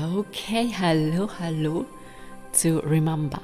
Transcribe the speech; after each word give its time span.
Okay, 0.00 0.70
hallo, 0.78 1.28
hallo 1.40 1.84
zu 2.52 2.78
Remember, 2.84 3.40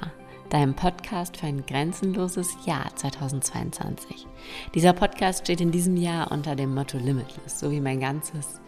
deinem 0.49 0.73
Podcast 0.73 1.35
für 1.35 1.47
ein 1.47 1.65
grenzenloses 1.65 2.55
Jahr 2.65 2.95
2022. 2.95 4.25
Dieser 4.73 4.93
Podcast 4.93 5.43
steht 5.43 5.59
in 5.59 5.71
diesem 5.71 5.97
Jahr 5.97 6.31
unter 6.31 6.55
dem 6.55 6.73
Motto 6.73 6.97
Limitless, 6.97 7.59
so 7.59 7.71
wie 7.71 7.81
mein 7.81 7.99
ganzes 7.99 8.61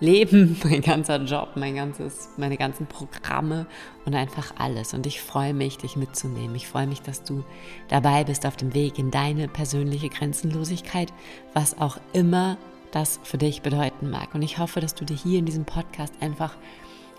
Leben, 0.00 0.56
mein 0.64 0.80
ganzer 0.80 1.22
Job, 1.24 1.50
mein 1.56 1.74
ganzes, 1.74 2.30
meine 2.38 2.56
ganzen 2.56 2.86
Programme 2.86 3.66
und 4.06 4.14
einfach 4.14 4.54
alles. 4.56 4.94
Und 4.94 5.04
ich 5.04 5.20
freue 5.20 5.52
mich, 5.52 5.76
dich 5.76 5.96
mitzunehmen. 5.96 6.54
Ich 6.54 6.68
freue 6.68 6.86
mich, 6.86 7.02
dass 7.02 7.24
du 7.24 7.44
dabei 7.88 8.24
bist 8.24 8.46
auf 8.46 8.56
dem 8.56 8.72
Weg 8.72 8.98
in 8.98 9.10
deine 9.10 9.48
persönliche 9.48 10.08
Grenzenlosigkeit, 10.08 11.12
was 11.52 11.78
auch 11.78 11.98
immer 12.14 12.56
das 12.94 13.18
für 13.24 13.38
dich 13.38 13.60
bedeuten 13.60 14.08
mag. 14.08 14.34
Und 14.34 14.42
ich 14.42 14.58
hoffe, 14.58 14.80
dass 14.80 14.94
du 14.94 15.04
dir 15.04 15.16
hier 15.16 15.40
in 15.40 15.46
diesem 15.46 15.64
Podcast 15.64 16.14
einfach 16.20 16.56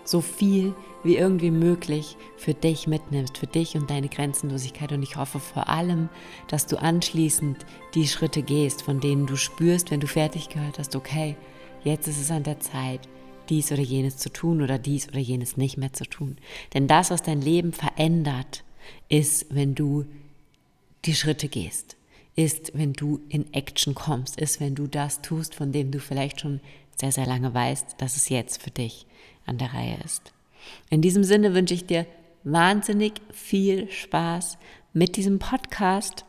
so 0.05 0.21
viel 0.21 0.73
wie 1.03 1.17
irgendwie 1.17 1.51
möglich 1.51 2.17
für 2.37 2.53
dich 2.53 2.87
mitnimmst, 2.87 3.37
für 3.37 3.47
dich 3.47 3.75
und 3.75 3.89
deine 3.89 4.07
Grenzenlosigkeit. 4.07 4.91
Und 4.91 5.03
ich 5.03 5.17
hoffe 5.17 5.39
vor 5.39 5.67
allem, 5.67 6.09
dass 6.47 6.67
du 6.67 6.81
anschließend 6.81 7.65
die 7.93 8.07
Schritte 8.07 8.41
gehst, 8.41 8.81
von 8.81 8.99
denen 8.99 9.25
du 9.25 9.35
spürst, 9.35 9.91
wenn 9.91 9.99
du 9.99 10.07
fertig 10.07 10.49
gehört 10.49 10.79
hast, 10.79 10.95
okay, 10.95 11.35
jetzt 11.83 12.07
ist 12.07 12.21
es 12.21 12.31
an 12.31 12.43
der 12.43 12.59
Zeit, 12.59 13.01
dies 13.49 13.71
oder 13.71 13.81
jenes 13.81 14.17
zu 14.17 14.31
tun 14.31 14.61
oder 14.61 14.79
dies 14.79 15.07
oder 15.09 15.19
jenes 15.19 15.57
nicht 15.57 15.77
mehr 15.77 15.93
zu 15.93 16.05
tun. 16.05 16.37
Denn 16.73 16.87
das, 16.87 17.11
was 17.11 17.21
dein 17.21 17.41
Leben 17.41 17.73
verändert, 17.73 18.63
ist, 19.09 19.47
wenn 19.49 19.75
du 19.75 20.05
die 21.05 21.15
Schritte 21.15 21.47
gehst, 21.47 21.97
ist, 22.35 22.71
wenn 22.73 22.93
du 22.93 23.21
in 23.29 23.53
Action 23.53 23.95
kommst, 23.95 24.39
ist, 24.39 24.59
wenn 24.59 24.75
du 24.75 24.87
das 24.87 25.21
tust, 25.21 25.55
von 25.55 25.71
dem 25.71 25.91
du 25.91 25.99
vielleicht 25.99 26.41
schon 26.41 26.59
sehr, 26.99 27.11
sehr 27.11 27.25
lange 27.25 27.53
weißt, 27.53 27.95
dass 27.97 28.17
es 28.17 28.29
jetzt 28.29 28.61
für 28.61 28.71
dich 28.71 29.05
an 29.45 29.58
der 29.58 29.73
Reihe 29.73 29.98
ist. 30.04 30.34
In 30.90 31.02
diesem 31.02 31.23
Sinne 31.23 31.54
wünsche 31.54 31.73
ich 31.73 31.85
dir 31.85 32.05
wahnsinnig 32.43 33.13
viel 33.32 33.90
Spaß 33.91 34.57
mit 34.93 35.18
diesem 35.18 35.40
Podcast 35.40 36.26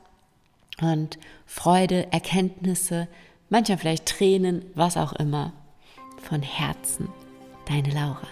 und 0.81 1.19
Freude, 1.47 2.13
Erkenntnisse, 2.13 3.09
manchmal 3.49 3.79
vielleicht 3.79 4.07
Tränen, 4.07 4.65
was 4.75 4.97
auch 4.97 5.13
immer. 5.15 5.53
Von 6.23 6.43
Herzen, 6.43 7.09
deine 7.69 7.91
Laura. 7.91 8.27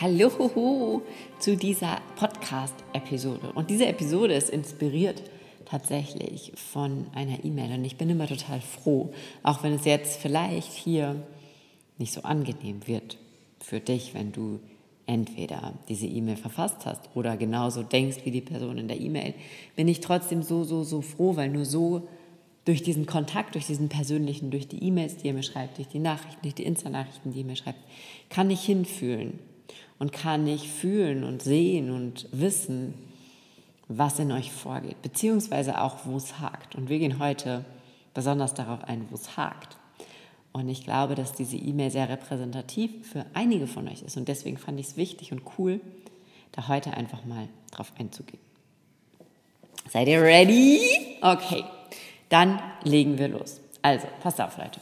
Hallo 0.00 1.02
zu 1.40 1.56
dieser 1.56 2.00
Podcast-Episode. 2.16 3.52
Und 3.54 3.68
diese 3.68 3.86
Episode 3.86 4.34
ist 4.34 4.50
inspiriert 4.50 5.22
tatsächlich 5.70 6.52
von 6.56 7.06
einer 7.14 7.44
E-Mail. 7.44 7.72
Und 7.72 7.84
ich 7.84 7.96
bin 7.96 8.10
immer 8.10 8.26
total 8.26 8.60
froh, 8.60 9.12
auch 9.42 9.62
wenn 9.62 9.74
es 9.74 9.84
jetzt 9.84 10.20
vielleicht 10.20 10.72
hier 10.72 11.22
nicht 11.98 12.12
so 12.12 12.22
angenehm 12.22 12.86
wird 12.86 13.18
für 13.60 13.78
dich, 13.78 14.14
wenn 14.14 14.32
du 14.32 14.58
entweder 15.06 15.74
diese 15.88 16.06
E-Mail 16.06 16.36
verfasst 16.36 16.86
hast 16.86 17.10
oder 17.14 17.36
genauso 17.36 17.82
denkst 17.82 18.18
wie 18.24 18.30
die 18.30 18.40
Person 18.40 18.78
in 18.78 18.88
der 18.88 19.00
E-Mail, 19.00 19.34
bin 19.76 19.88
ich 19.88 20.00
trotzdem 20.00 20.42
so, 20.42 20.64
so, 20.64 20.82
so 20.82 21.02
froh, 21.02 21.36
weil 21.36 21.50
nur 21.50 21.64
so 21.64 22.08
durch 22.64 22.82
diesen 22.82 23.06
Kontakt, 23.06 23.54
durch 23.54 23.66
diesen 23.66 23.88
persönlichen, 23.88 24.50
durch 24.50 24.68
die 24.68 24.82
E-Mails, 24.84 25.16
die 25.16 25.28
ihr 25.28 25.34
mir 25.34 25.42
schreibt, 25.42 25.78
durch 25.78 25.88
die 25.88 25.98
Nachrichten, 25.98 26.42
durch 26.42 26.54
die 26.54 26.64
Insta-Nachrichten, 26.64 27.32
die 27.32 27.40
ihr 27.40 27.44
mir 27.44 27.56
schreibt, 27.56 27.80
kann 28.28 28.50
ich 28.50 28.62
hinfühlen 28.62 29.38
und 29.98 30.12
kann 30.12 30.46
ich 30.46 30.68
fühlen 30.68 31.24
und 31.24 31.42
sehen 31.42 31.90
und 31.90 32.28
wissen, 32.32 32.94
was 33.92 34.20
in 34.20 34.30
euch 34.30 34.52
vorgeht, 34.52 35.02
beziehungsweise 35.02 35.80
auch, 35.80 35.96
wo 36.04 36.16
es 36.16 36.38
hakt. 36.38 36.76
Und 36.76 36.88
wir 36.88 37.00
gehen 37.00 37.18
heute 37.18 37.64
besonders 38.14 38.54
darauf 38.54 38.84
ein, 38.84 39.06
wo 39.10 39.16
es 39.16 39.36
hakt. 39.36 39.76
Und 40.52 40.68
ich 40.68 40.84
glaube, 40.84 41.16
dass 41.16 41.32
diese 41.32 41.56
E-Mail 41.56 41.90
sehr 41.90 42.08
repräsentativ 42.08 43.08
für 43.08 43.26
einige 43.34 43.66
von 43.66 43.88
euch 43.88 44.02
ist. 44.02 44.16
Und 44.16 44.28
deswegen 44.28 44.58
fand 44.58 44.78
ich 44.78 44.86
es 44.86 44.96
wichtig 44.96 45.32
und 45.32 45.42
cool, 45.58 45.80
da 46.52 46.68
heute 46.68 46.94
einfach 46.94 47.24
mal 47.24 47.48
drauf 47.72 47.92
einzugehen. 47.98 48.40
Seid 49.88 50.06
ihr 50.06 50.22
ready? 50.22 50.80
Okay, 51.20 51.64
dann 52.28 52.60
legen 52.84 53.18
wir 53.18 53.28
los. 53.28 53.60
Also, 53.82 54.06
passt 54.22 54.40
auf, 54.40 54.56
Leute. 54.56 54.80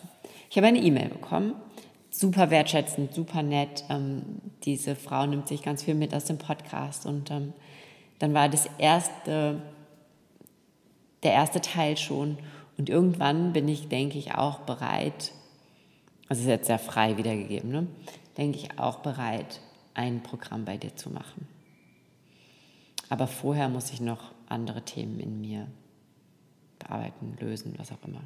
Ich 0.51 0.57
habe 0.57 0.67
eine 0.67 0.81
E-Mail 0.81 1.09
bekommen. 1.09 1.55
Super 2.11 2.51
wertschätzend, 2.51 3.15
super 3.15 3.43
nett. 3.43 3.85
Ähm, 3.89 4.23
diese 4.65 4.97
Frau 4.97 5.25
nimmt 5.25 5.49
sich 5.49 5.63
ganz 5.63 5.83
viel 5.83 5.95
mit 5.95 6.15
aus 6.15 6.25
dem 6.25 6.37
Podcast 6.37 7.07
und 7.07 7.31
ähm, 7.31 7.55
dann 8.19 8.35
war 8.35 8.49
das 8.49 8.69
erste, 8.79 9.63
der 11.23 11.33
erste 11.33 11.61
Teil 11.61 11.97
schon. 11.97 12.39
Und 12.77 12.89
irgendwann 12.89 13.53
bin 13.53 13.69
ich, 13.69 13.89
denke 13.89 14.19
ich, 14.19 14.35
auch 14.35 14.61
bereit, 14.61 15.33
also 16.29 16.43
ist 16.43 16.49
jetzt 16.49 16.67
sehr 16.67 16.79
frei 16.79 17.17
wiedergegeben, 17.17 17.71
ne? 17.71 17.87
denke 18.37 18.59
ich 18.59 18.79
auch 18.79 19.01
bereit, 19.01 19.61
ein 19.95 20.23
Programm 20.23 20.65
bei 20.65 20.77
dir 20.77 20.95
zu 20.95 21.11
machen. 21.11 21.49
Aber 23.09 23.27
vorher 23.27 23.69
muss 23.69 23.91
ich 23.91 24.01
noch 24.01 24.33
andere 24.49 24.83
Themen 24.83 25.19
in 25.19 25.41
mir 25.41 25.67
bearbeiten, 26.79 27.37
lösen, 27.41 27.75
was 27.77 27.91
auch 27.91 28.03
immer. 28.07 28.23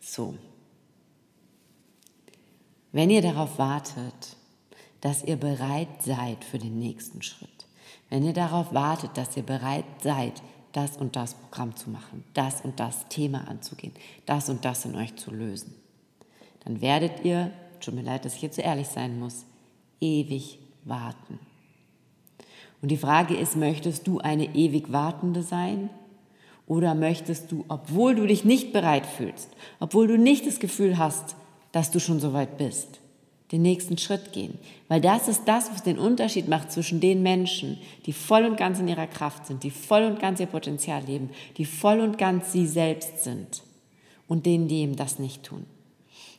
So. 0.00 0.36
Wenn 2.92 3.10
ihr 3.10 3.22
darauf 3.22 3.58
wartet, 3.58 4.36
dass 5.00 5.24
ihr 5.24 5.36
bereit 5.36 6.02
seid 6.02 6.44
für 6.44 6.58
den 6.58 6.78
nächsten 6.78 7.22
Schritt, 7.22 7.50
wenn 8.14 8.22
ihr 8.22 8.32
darauf 8.32 8.72
wartet, 8.72 9.10
dass 9.16 9.36
ihr 9.36 9.42
bereit 9.42 9.84
seid, 10.00 10.40
das 10.70 10.96
und 10.96 11.16
das 11.16 11.34
Programm 11.34 11.74
zu 11.74 11.90
machen, 11.90 12.22
das 12.32 12.60
und 12.60 12.78
das 12.78 13.08
Thema 13.08 13.48
anzugehen, 13.48 13.92
das 14.24 14.48
und 14.48 14.64
das 14.64 14.84
in 14.84 14.94
euch 14.94 15.16
zu 15.16 15.32
lösen, 15.32 15.74
dann 16.64 16.80
werdet 16.80 17.24
ihr, 17.24 17.50
tut 17.80 17.92
mir 17.92 18.02
leid, 18.02 18.24
dass 18.24 18.36
ich 18.36 18.42
jetzt 18.42 18.54
so 18.54 18.62
ehrlich 18.62 18.86
sein 18.86 19.18
muss, 19.18 19.46
ewig 20.00 20.60
warten. 20.84 21.40
Und 22.80 22.92
die 22.92 22.96
Frage 22.96 23.34
ist, 23.34 23.56
möchtest 23.56 24.06
du 24.06 24.20
eine 24.20 24.54
ewig 24.54 24.92
Wartende 24.92 25.42
sein? 25.42 25.90
Oder 26.68 26.94
möchtest 26.94 27.50
du, 27.50 27.64
obwohl 27.66 28.14
du 28.14 28.28
dich 28.28 28.44
nicht 28.44 28.72
bereit 28.72 29.06
fühlst, 29.06 29.48
obwohl 29.80 30.06
du 30.06 30.16
nicht 30.16 30.46
das 30.46 30.60
Gefühl 30.60 30.98
hast, 30.98 31.34
dass 31.72 31.90
du 31.90 31.98
schon 31.98 32.20
so 32.20 32.32
weit 32.32 32.58
bist, 32.58 33.00
den 33.54 33.62
nächsten 33.62 33.96
Schritt 33.98 34.32
gehen. 34.32 34.58
Weil 34.88 35.00
das 35.00 35.28
ist 35.28 35.44
das, 35.46 35.70
was 35.70 35.84
den 35.84 35.98
Unterschied 35.98 36.48
macht 36.48 36.72
zwischen 36.72 36.98
den 36.98 37.22
Menschen, 37.22 37.78
die 38.04 38.12
voll 38.12 38.44
und 38.44 38.56
ganz 38.56 38.80
in 38.80 38.88
ihrer 38.88 39.06
Kraft 39.06 39.46
sind, 39.46 39.62
die 39.62 39.70
voll 39.70 40.02
und 40.02 40.18
ganz 40.18 40.40
ihr 40.40 40.46
Potenzial 40.46 41.04
leben, 41.04 41.30
die 41.56 41.64
voll 41.64 42.00
und 42.00 42.18
ganz 42.18 42.50
sie 42.50 42.66
selbst 42.66 43.22
sind 43.22 43.62
und 44.26 44.44
denen, 44.44 44.66
die 44.66 44.80
eben 44.80 44.96
das 44.96 45.20
nicht 45.20 45.44
tun. 45.44 45.66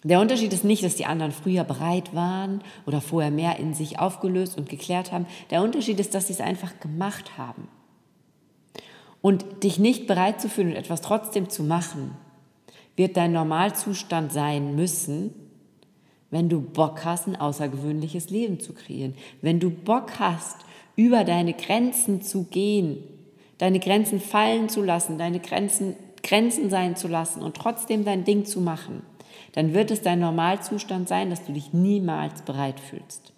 Der 0.03 0.19
Unterschied 0.19 0.51
ist 0.51 0.65
nicht, 0.65 0.83
dass 0.83 0.97
die 0.97 1.05
anderen 1.05 1.31
früher 1.31 1.63
bereit 1.63 2.13
waren 2.13 2.61
oder 2.85 2.99
vorher 2.99 3.31
mehr 3.31 3.57
in 3.59 3.73
sich 3.73 3.97
aufgelöst 3.97 4.57
und 4.57 4.69
geklärt 4.69 5.11
haben. 5.11 5.25
Der 5.49 5.63
Unterschied 5.63 5.99
ist, 5.99 6.13
dass 6.13 6.27
sie 6.27 6.33
es 6.33 6.41
einfach 6.41 6.79
gemacht 6.81 7.37
haben. 7.37 7.69
Und 9.21 9.63
dich 9.63 9.79
nicht 9.79 10.05
bereit 10.05 10.41
zu 10.41 10.49
fühlen 10.49 10.71
und 10.71 10.75
etwas 10.75 11.01
trotzdem 11.01 11.49
zu 11.49 11.63
machen, 11.63 12.11
wird 12.97 13.17
dein 13.17 13.31
Normalzustand 13.31 14.31
sein 14.31 14.75
müssen, 14.75 15.33
wenn 16.31 16.49
du 16.49 16.61
Bock 16.61 17.05
hast, 17.05 17.27
ein 17.27 17.35
außergewöhnliches 17.35 18.29
Leben 18.29 18.59
zu 18.59 18.73
kreieren, 18.73 19.15
wenn 19.41 19.59
du 19.59 19.69
Bock 19.69 20.19
hast, 20.19 20.57
über 20.95 21.23
deine 21.23 21.53
Grenzen 21.53 22.21
zu 22.21 22.43
gehen, 22.45 22.97
deine 23.57 23.79
Grenzen 23.79 24.19
fallen 24.19 24.69
zu 24.69 24.81
lassen, 24.81 25.17
deine 25.17 25.39
Grenzen 25.39 25.95
Grenzen 26.25 26.69
sein 26.69 26.95
zu 26.95 27.07
lassen 27.07 27.41
und 27.41 27.55
trotzdem 27.55 28.03
dein 28.03 28.23
Ding 28.23 28.45
zu 28.45 28.59
machen, 28.59 29.03
dann 29.53 29.73
wird 29.73 29.91
es 29.91 30.01
dein 30.01 30.19
Normalzustand 30.19 31.07
sein, 31.07 31.29
dass 31.29 31.45
du 31.45 31.53
dich 31.53 31.71
niemals 31.71 32.41
bereit 32.41 32.79
fühlst. 32.79 33.31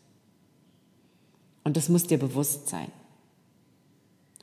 Und 1.63 1.75
das 1.75 1.89
muss 1.89 2.07
dir 2.07 2.17
bewusst 2.17 2.69
sein. 2.69 2.87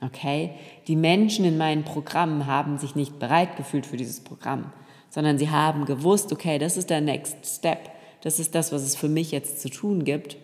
Okay? 0.01 0.51
Die 0.87 0.95
Menschen 0.95 1.43
in 1.43 1.57
meinen 1.57 1.83
Programmen 1.83 2.45
haben 2.45 2.77
sich 2.77 2.95
nicht 2.95 3.17
bereit 3.17 3.57
gefühlt 3.57 3.85
für 3.85 3.97
dieses 3.97 4.19
Programm, 4.19 4.71
sondern 5.09 5.39
sie 5.39 5.49
haben 5.49 5.85
gewusst, 5.85 6.31
okay, 6.31 6.59
das 6.59 6.77
ist 6.77 6.91
der 6.91 7.01
Next 7.01 7.37
Step 7.45 7.89
das 8.25 8.39
ist 8.39 8.55
das, 8.55 8.71
was 8.71 8.81
es 8.81 8.95
für 8.95 9.07
mich 9.07 9.29
jetzt 9.29 9.61
zu 9.61 9.69
tun 9.69 10.03
gibt. 10.03 10.37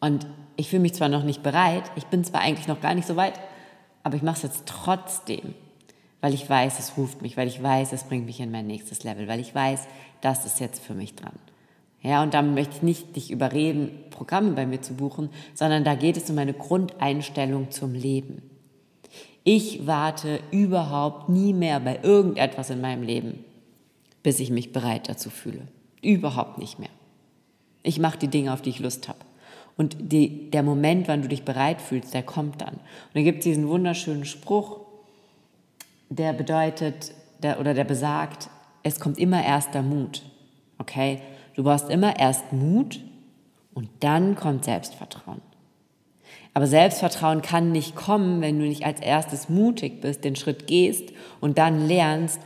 Und 0.00 0.26
ich 0.56 0.70
fühle 0.70 0.80
mich 0.80 0.94
zwar 0.94 1.10
noch 1.10 1.22
nicht 1.22 1.42
bereit, 1.42 1.90
ich 1.96 2.06
bin 2.06 2.24
zwar 2.24 2.40
eigentlich 2.40 2.66
noch 2.66 2.80
gar 2.80 2.94
nicht 2.94 3.06
so 3.06 3.16
weit, 3.16 3.34
aber 4.04 4.16
ich 4.16 4.22
mache 4.22 4.36
es 4.36 4.42
jetzt 4.42 4.64
trotzdem, 4.64 5.54
weil 6.22 6.32
ich 6.32 6.48
weiß, 6.48 6.78
es 6.78 6.96
ruft 6.96 7.20
mich, 7.20 7.36
weil 7.36 7.46
ich 7.46 7.62
weiß, 7.62 7.92
es 7.92 8.04
bringt 8.04 8.24
mich 8.24 8.40
in 8.40 8.50
mein 8.50 8.66
nächstes 8.66 9.04
Level, 9.04 9.28
weil 9.28 9.38
ich 9.38 9.54
weiß, 9.54 9.86
das 10.22 10.46
ist 10.46 10.60
jetzt 10.60 10.82
für 10.82 10.94
mich 10.94 11.14
dran. 11.14 11.34
Ja, 12.00 12.22
und 12.22 12.32
damit 12.32 12.54
möchte 12.54 12.76
ich 12.76 12.82
nicht 12.82 13.16
dich 13.16 13.30
überreden, 13.30 13.90
Programme 14.08 14.52
bei 14.52 14.64
mir 14.64 14.80
zu 14.80 14.94
buchen, 14.94 15.28
sondern 15.52 15.84
da 15.84 15.94
geht 15.94 16.16
es 16.16 16.30
um 16.30 16.36
meine 16.36 16.54
Grundeinstellung 16.54 17.70
zum 17.70 17.92
Leben. 17.92 18.40
Ich 19.42 19.86
warte 19.86 20.40
überhaupt 20.52 21.28
nie 21.28 21.52
mehr 21.52 21.80
bei 21.80 21.98
irgendetwas 22.02 22.70
in 22.70 22.80
meinem 22.80 23.02
Leben, 23.02 23.44
bis 24.22 24.40
ich 24.40 24.48
mich 24.48 24.72
bereit 24.72 25.10
dazu 25.10 25.28
fühle. 25.28 25.68
Überhaupt 26.04 26.58
nicht 26.58 26.78
mehr. 26.78 26.90
Ich 27.82 27.98
mache 27.98 28.18
die 28.18 28.28
Dinge, 28.28 28.52
auf 28.52 28.62
die 28.62 28.70
ich 28.70 28.78
Lust 28.78 29.08
habe. 29.08 29.18
Und 29.76 29.96
die, 29.98 30.50
der 30.50 30.62
Moment, 30.62 31.08
wann 31.08 31.22
du 31.22 31.28
dich 31.28 31.44
bereit 31.44 31.80
fühlst, 31.80 32.14
der 32.14 32.22
kommt 32.22 32.60
dann. 32.60 32.74
Und 32.74 33.14
dann 33.14 33.24
gibt 33.24 33.38
es 33.38 33.44
diesen 33.44 33.66
wunderschönen 33.68 34.24
Spruch, 34.24 34.80
der 36.08 36.32
bedeutet, 36.32 37.12
der, 37.42 37.58
oder 37.58 37.74
der 37.74 37.84
besagt, 37.84 38.48
es 38.82 39.00
kommt 39.00 39.18
immer 39.18 39.44
erst 39.44 39.74
der 39.74 39.82
Mut, 39.82 40.22
Okay? 40.78 41.20
Du 41.54 41.62
brauchst 41.62 41.88
immer 41.88 42.18
erst 42.18 42.52
Mut 42.52 43.00
und 43.74 43.88
dann 44.00 44.34
kommt 44.34 44.64
Selbstvertrauen. 44.64 45.40
Aber 46.52 46.66
Selbstvertrauen 46.66 47.42
kann 47.42 47.72
nicht 47.72 47.96
kommen, 47.96 48.40
wenn 48.40 48.58
du 48.58 48.64
nicht 48.64 48.84
als 48.84 49.00
erstes 49.00 49.48
mutig 49.48 50.00
bist, 50.00 50.24
den 50.24 50.36
Schritt 50.36 50.66
gehst 50.66 51.12
und 51.40 51.58
dann 51.58 51.86
lernst, 51.86 52.40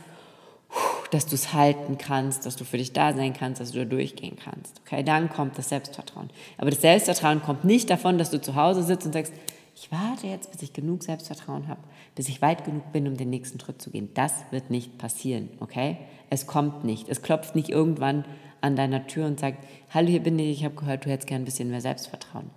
dass 1.11 1.25
du 1.25 1.35
es 1.35 1.53
halten 1.53 1.97
kannst, 1.97 2.45
dass 2.45 2.55
du 2.55 2.63
für 2.63 2.77
dich 2.77 2.93
da 2.93 3.13
sein 3.13 3.33
kannst, 3.33 3.59
dass 3.59 3.71
du 3.71 3.79
da 3.79 3.85
durchgehen 3.85 4.37
kannst. 4.43 4.79
Okay, 4.85 5.03
dann 5.03 5.29
kommt 5.29 5.57
das 5.57 5.69
Selbstvertrauen. 5.69 6.29
Aber 6.57 6.69
das 6.69 6.81
Selbstvertrauen 6.81 7.41
kommt 7.41 7.63
nicht 7.63 7.89
davon, 7.89 8.17
dass 8.17 8.29
du 8.29 8.39
zu 8.41 8.55
Hause 8.55 8.83
sitzt 8.83 9.05
und 9.05 9.13
sagst, 9.13 9.33
ich 9.75 9.91
warte 9.91 10.27
jetzt, 10.27 10.51
bis 10.51 10.61
ich 10.61 10.73
genug 10.73 11.03
Selbstvertrauen 11.03 11.67
habe, 11.67 11.79
bis 12.13 12.27
ich 12.27 12.41
weit 12.41 12.65
genug 12.65 12.91
bin, 12.91 13.07
um 13.07 13.15
den 13.15 13.29
nächsten 13.29 13.59
Schritt 13.59 13.81
zu 13.81 13.89
gehen. 13.89 14.09
Das 14.13 14.33
wird 14.51 14.69
nicht 14.69 14.97
passieren, 14.97 15.49
okay? 15.61 15.97
Es 16.29 16.47
kommt 16.47 16.83
nicht. 16.83 17.07
Es 17.07 17.21
klopft 17.21 17.55
nicht 17.55 17.69
irgendwann 17.69 18.25
an 18.61 18.75
deiner 18.75 19.07
Tür 19.07 19.25
und 19.25 19.39
sagt, 19.39 19.65
hallo, 19.91 20.09
hier 20.09 20.21
bin 20.21 20.37
ich, 20.37 20.59
ich 20.59 20.65
habe 20.65 20.75
gehört, 20.75 21.05
du 21.05 21.09
hättest 21.09 21.27
gern 21.27 21.43
ein 21.43 21.45
bisschen 21.45 21.69
mehr 21.69 21.81
Selbstvertrauen. 21.81 22.49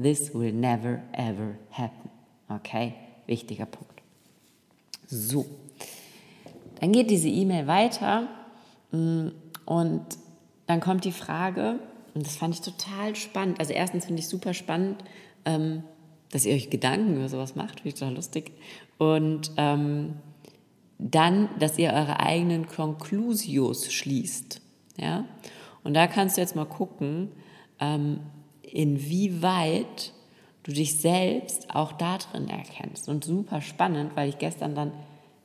This 0.00 0.32
will 0.32 0.52
never, 0.52 1.00
ever 1.12 1.56
happen. 1.72 2.10
Okay? 2.48 2.94
Wichtiger 3.26 3.66
Punkt. 3.66 4.00
So. 5.06 5.44
Dann 6.80 6.92
geht 6.92 7.10
diese 7.10 7.28
E-Mail 7.28 7.66
weiter 7.66 8.28
mm, 8.90 9.28
und 9.66 10.02
dann 10.66 10.80
kommt 10.80 11.04
die 11.04 11.12
Frage, 11.12 11.78
und 12.14 12.26
das 12.26 12.36
fand 12.36 12.54
ich 12.54 12.60
total 12.60 13.14
spannend. 13.16 13.60
Also 13.60 13.72
erstens 13.72 14.06
finde 14.06 14.20
ich 14.20 14.28
super 14.28 14.54
spannend, 14.54 15.04
ähm, 15.44 15.84
dass 16.30 16.44
ihr 16.44 16.54
euch 16.54 16.70
Gedanken 16.70 17.16
über 17.16 17.28
sowas 17.28 17.54
macht, 17.54 17.80
finde 17.80 17.88
ich 17.88 17.94
total 17.94 18.14
lustig. 18.14 18.52
Und 18.98 19.52
ähm, 19.56 20.14
dann, 20.98 21.48
dass 21.58 21.78
ihr 21.78 21.92
eure 21.92 22.20
eigenen 22.20 22.66
Conclusios 22.66 23.92
schließt. 23.92 24.60
Ja? 24.96 25.24
Und 25.82 25.94
da 25.94 26.06
kannst 26.06 26.36
du 26.36 26.40
jetzt 26.40 26.56
mal 26.56 26.66
gucken, 26.66 27.32
ähm, 27.78 28.20
inwieweit 28.62 30.12
du 30.62 30.72
dich 30.72 30.98
selbst 30.98 31.74
auch 31.74 31.92
da 31.92 32.18
drin 32.18 32.48
erkennst. 32.48 33.08
Und 33.08 33.24
super 33.24 33.60
spannend, 33.60 34.12
weil 34.14 34.28
ich 34.28 34.38
gestern 34.38 34.74
dann 34.74 34.92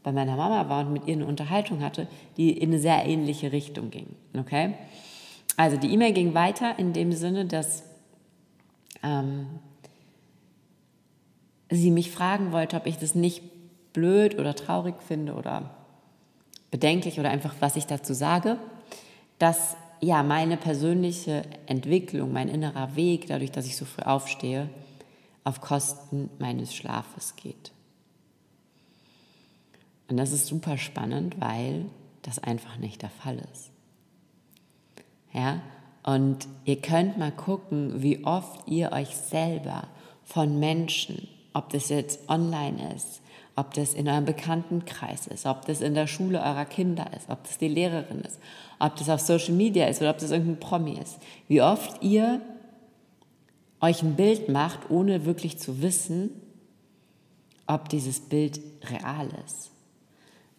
bei 0.06 0.12
meiner 0.12 0.38
Mama 0.38 0.70
war 0.70 0.86
und 0.86 0.94
mit 0.94 1.08
ihr 1.08 1.16
eine 1.16 1.26
Unterhaltung 1.26 1.82
hatte, 1.82 2.08
die 2.38 2.52
in 2.52 2.70
eine 2.70 2.80
sehr 2.80 3.06
ähnliche 3.06 3.52
Richtung 3.52 3.90
ging. 3.90 4.16
Okay? 4.38 4.76
Also 5.58 5.78
die 5.78 5.92
E-Mail 5.92 6.14
ging 6.14 6.36
weiter 6.36 6.78
in 6.78 6.94
dem 6.94 7.12
Sinne, 7.12 7.46
dass 7.46 7.84
ähm, 9.02 9.48
sie 11.72 11.90
mich 11.90 12.12
fragen 12.12 12.52
wollte, 12.52 12.78
ob 12.78 12.86
ich 12.86 13.00
das 13.00 13.16
nicht 13.16 13.42
blöd 13.94 14.38
oder 14.38 14.54
traurig 14.54 15.02
finde 15.02 15.34
oder 15.34 15.72
bedenklich 16.70 17.20
oder 17.20 17.32
einfach, 17.32 17.56
was 17.60 17.76
ich 17.76 17.88
dazu 17.88 18.14
sage, 18.14 18.58
dass 19.40 19.76
ja 20.02 20.22
meine 20.22 20.58
persönliche 20.58 21.42
Entwicklung, 21.66 22.32
mein 22.32 22.48
innerer 22.48 22.96
Weg, 22.96 23.26
dadurch, 23.26 23.52
dass 23.52 23.66
ich 23.66 23.76
so 23.76 23.86
früh 23.86 24.04
aufstehe, 24.04 24.70
auf 25.44 25.62
Kosten 25.62 26.30
meines 26.38 26.76
Schlafes 26.76 27.36
geht. 27.36 27.72
Und 30.08 30.18
das 30.18 30.32
ist 30.32 30.48
super 30.48 30.78
spannend, 30.78 31.36
weil 31.40 31.86
das 32.22 32.40
einfach 32.40 32.78
nicht 32.78 33.02
der 33.02 33.10
Fall 33.10 33.40
ist. 33.54 33.72
Ja, 35.34 35.62
und 36.04 36.48
ihr 36.66 36.82
könnt 36.82 37.18
mal 37.18 37.32
gucken, 37.32 38.02
wie 38.02 38.24
oft 38.26 38.68
ihr 38.68 38.92
euch 38.92 39.16
selber 39.16 39.88
von 40.24 40.60
Menschen, 40.60 41.28
ob 41.54 41.70
das 41.70 41.90
jetzt 41.90 42.30
online 42.30 42.94
ist, 42.96 43.22
ob 43.56 43.74
das 43.74 43.94
in 43.94 44.08
eurem 44.08 44.26
Bekanntenkreis 44.26 45.28
ist, 45.28 45.46
ob 45.46 45.66
das 45.66 45.82
in 45.82 45.94
der 45.94 46.08
Schule 46.08 46.42
eurer 46.42 46.66
Kinder 46.66 47.08
ist, 47.16 47.30
ob 47.30 47.44
das 47.44 47.58
die 47.58 47.68
Lehrerin 47.68 48.22
ist, 48.22 48.40
ob 48.80 48.96
das 48.98 49.10
auf 49.10 49.22
Social 49.22 49.54
Media 49.54 49.88
ist 49.88 50.02
oder 50.02 50.12
ob 50.12 50.18
das 50.18 50.32
irgendein 50.32 50.60
Promi 50.60 51.00
ist, 51.00 51.18
wie 51.48 51.62
oft 51.62 52.04
ihr 52.04 52.42
euch 53.82 54.04
ein 54.04 54.16
Bild 54.16 54.50
macht, 54.50 54.90
ohne 54.90 55.26
wirklich 55.26 55.58
zu 55.58 55.82
wissen, 55.82 56.30
ob 57.68 57.90
dieses 57.90 58.20
Bild 58.20 58.60
real 58.90 59.28
ist. 59.46 59.72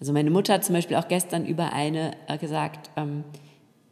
Also 0.00 0.12
meine 0.12 0.30
Mutter 0.30 0.54
hat 0.54 0.64
zum 0.64 0.74
Beispiel 0.74 0.96
auch 0.96 1.08
gestern 1.08 1.46
über 1.46 1.72
eine 1.72 2.12
äh, 2.28 2.38
gesagt, 2.38 2.90
ähm, 2.96 3.24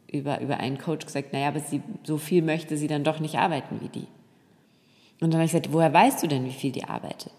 über, 0.07 0.39
über 0.39 0.57
einen 0.57 0.77
Coach 0.77 1.05
gesagt, 1.05 1.33
naja, 1.33 1.47
aber 1.47 1.59
sie, 1.59 1.81
so 2.03 2.17
viel 2.17 2.41
möchte 2.41 2.77
sie 2.77 2.87
dann 2.87 3.03
doch 3.03 3.19
nicht 3.19 3.37
arbeiten 3.37 3.81
wie 3.81 3.89
die. 3.89 4.07
Und 5.21 5.33
dann 5.33 5.35
habe 5.35 5.45
ich 5.45 5.51
gesagt, 5.51 5.73
woher 5.73 5.93
weißt 5.93 6.23
du 6.23 6.27
denn, 6.27 6.45
wie 6.45 6.51
viel 6.51 6.71
die 6.71 6.83
arbeitet? 6.83 7.33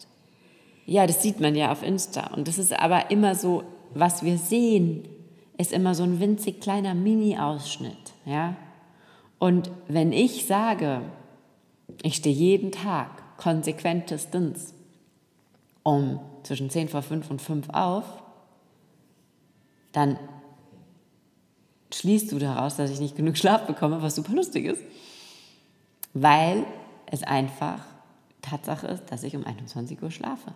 Ja, 0.86 1.06
das 1.06 1.22
sieht 1.22 1.40
man 1.40 1.54
ja 1.54 1.72
auf 1.72 1.82
Insta. 1.82 2.28
Und 2.34 2.48
das 2.48 2.58
ist 2.58 2.78
aber 2.78 3.10
immer 3.10 3.34
so, 3.34 3.64
was 3.94 4.22
wir 4.22 4.38
sehen, 4.38 5.06
ist 5.58 5.72
immer 5.72 5.94
so 5.94 6.02
ein 6.02 6.20
winzig 6.20 6.60
kleiner 6.60 6.94
Mini-Ausschnitt. 6.94 8.12
Ja? 8.24 8.56
Und 9.38 9.70
wenn 9.88 10.12
ich 10.12 10.46
sage, 10.46 11.02
ich 12.02 12.16
stehe 12.16 12.34
jeden 12.34 12.72
Tag 12.72 13.36
konsequentestens 13.36 14.74
um 15.82 16.20
zwischen 16.42 16.70
10 16.70 16.88
vor 16.88 17.02
5 17.02 17.30
und 17.30 17.42
5 17.42 17.68
auf, 17.70 18.04
dann 19.96 20.18
schließt 21.90 22.30
du 22.30 22.38
daraus, 22.38 22.76
dass 22.76 22.90
ich 22.90 23.00
nicht 23.00 23.16
genug 23.16 23.38
Schlaf 23.38 23.66
bekomme, 23.66 24.02
was 24.02 24.14
super 24.14 24.34
lustig 24.34 24.66
ist, 24.66 24.82
weil 26.12 26.66
es 27.06 27.22
einfach 27.22 27.80
Tatsache 28.42 28.88
ist, 28.88 29.04
dass 29.10 29.22
ich 29.22 29.34
um 29.34 29.46
21 29.46 30.02
Uhr 30.02 30.10
schlafe. 30.10 30.52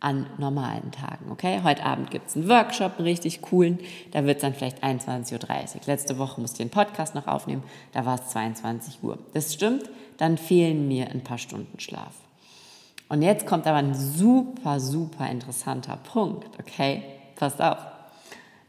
An 0.00 0.26
normalen 0.36 0.92
Tagen, 0.92 1.30
okay? 1.30 1.60
Heute 1.64 1.82
Abend 1.82 2.10
gibt 2.10 2.28
es 2.28 2.36
einen 2.36 2.48
Workshop, 2.48 2.98
einen 2.98 3.06
richtig 3.06 3.40
coolen. 3.40 3.78
Da 4.12 4.24
wird 4.26 4.36
es 4.36 4.42
dann 4.42 4.54
vielleicht 4.54 4.84
21.30 4.84 5.32
Uhr. 5.32 5.80
Letzte 5.86 6.18
Woche 6.18 6.42
musste 6.42 6.62
ich 6.62 6.68
den 6.68 6.72
Podcast 6.74 7.14
noch 7.14 7.26
aufnehmen, 7.26 7.62
da 7.92 8.04
war 8.04 8.16
es 8.20 8.28
22 8.28 9.02
Uhr. 9.02 9.18
Das 9.32 9.54
stimmt, 9.54 9.88
dann 10.18 10.36
fehlen 10.36 10.88
mir 10.88 11.10
ein 11.10 11.24
paar 11.24 11.38
Stunden 11.38 11.80
Schlaf. 11.80 12.12
Und 13.08 13.22
jetzt 13.22 13.46
kommt 13.46 13.66
aber 13.66 13.78
ein 13.78 13.94
super, 13.94 14.78
super 14.78 15.26
interessanter 15.30 15.96
Punkt, 15.96 16.58
okay? 16.60 17.02
Passt 17.36 17.62
auf. 17.62 17.78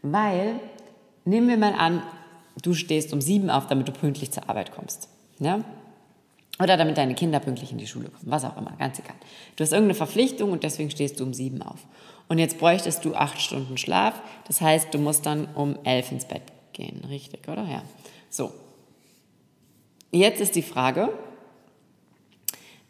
Weil, 0.01 0.59
nehmen 1.25 1.47
wir 1.47 1.57
mal 1.57 1.73
an, 1.73 2.01
du 2.61 2.73
stehst 2.73 3.13
um 3.13 3.21
sieben 3.21 3.49
auf, 3.49 3.67
damit 3.67 3.87
du 3.87 3.91
pünktlich 3.91 4.31
zur 4.31 4.49
Arbeit 4.49 4.71
kommst. 4.71 5.09
Ja? 5.39 5.63
Oder 6.61 6.77
damit 6.77 6.97
deine 6.97 7.15
Kinder 7.15 7.39
pünktlich 7.39 7.71
in 7.71 7.77
die 7.77 7.87
Schule 7.87 8.09
kommen, 8.09 8.29
was 8.29 8.45
auch 8.45 8.57
immer, 8.57 8.73
ganz 8.77 8.99
egal. 8.99 9.15
Du 9.55 9.63
hast 9.63 9.71
irgendeine 9.71 9.95
Verpflichtung 9.95 10.51
und 10.51 10.63
deswegen 10.63 10.91
stehst 10.91 11.19
du 11.19 11.23
um 11.23 11.33
sieben 11.33 11.61
auf. 11.61 11.79
Und 12.27 12.37
jetzt 12.37 12.59
bräuchtest 12.59 13.03
du 13.03 13.15
acht 13.15 13.41
Stunden 13.41 13.77
Schlaf. 13.77 14.21
Das 14.47 14.61
heißt, 14.61 14.93
du 14.93 14.99
musst 14.99 15.25
dann 15.25 15.47
um 15.55 15.77
elf 15.83 16.11
ins 16.11 16.25
Bett 16.25 16.43
gehen, 16.73 17.03
richtig, 17.09 17.47
oder? 17.47 17.65
Ja. 17.65 17.83
So. 18.29 18.51
Jetzt 20.11 20.39
ist 20.39 20.55
die 20.55 20.61
Frage, 20.61 21.09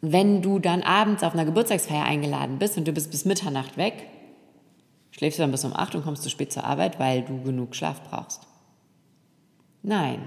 wenn 0.01 0.41
du 0.41 0.60
dann 0.60 0.82
abends 0.82 1.24
auf 1.24 1.34
einer 1.34 1.46
Geburtstagsfeier 1.46 2.03
eingeladen 2.03 2.58
bist 2.58 2.77
und 2.77 2.88
du 2.88 2.91
bist 2.91 3.12
bis 3.12 3.25
Mitternacht 3.25 3.77
weg, 3.77 4.08
Schläfst 5.12 5.39
du 5.39 5.44
dann 5.44 5.51
bis 5.51 5.65
um 5.65 5.74
8 5.74 5.96
und 5.96 6.03
kommst 6.03 6.24
zu 6.24 6.30
spät 6.30 6.51
zur 6.51 6.63
Arbeit, 6.63 7.00
weil 7.00 7.22
du 7.22 7.41
genug 7.41 7.75
Schlaf 7.75 8.01
brauchst? 8.10 8.41
Nein. 9.84 10.22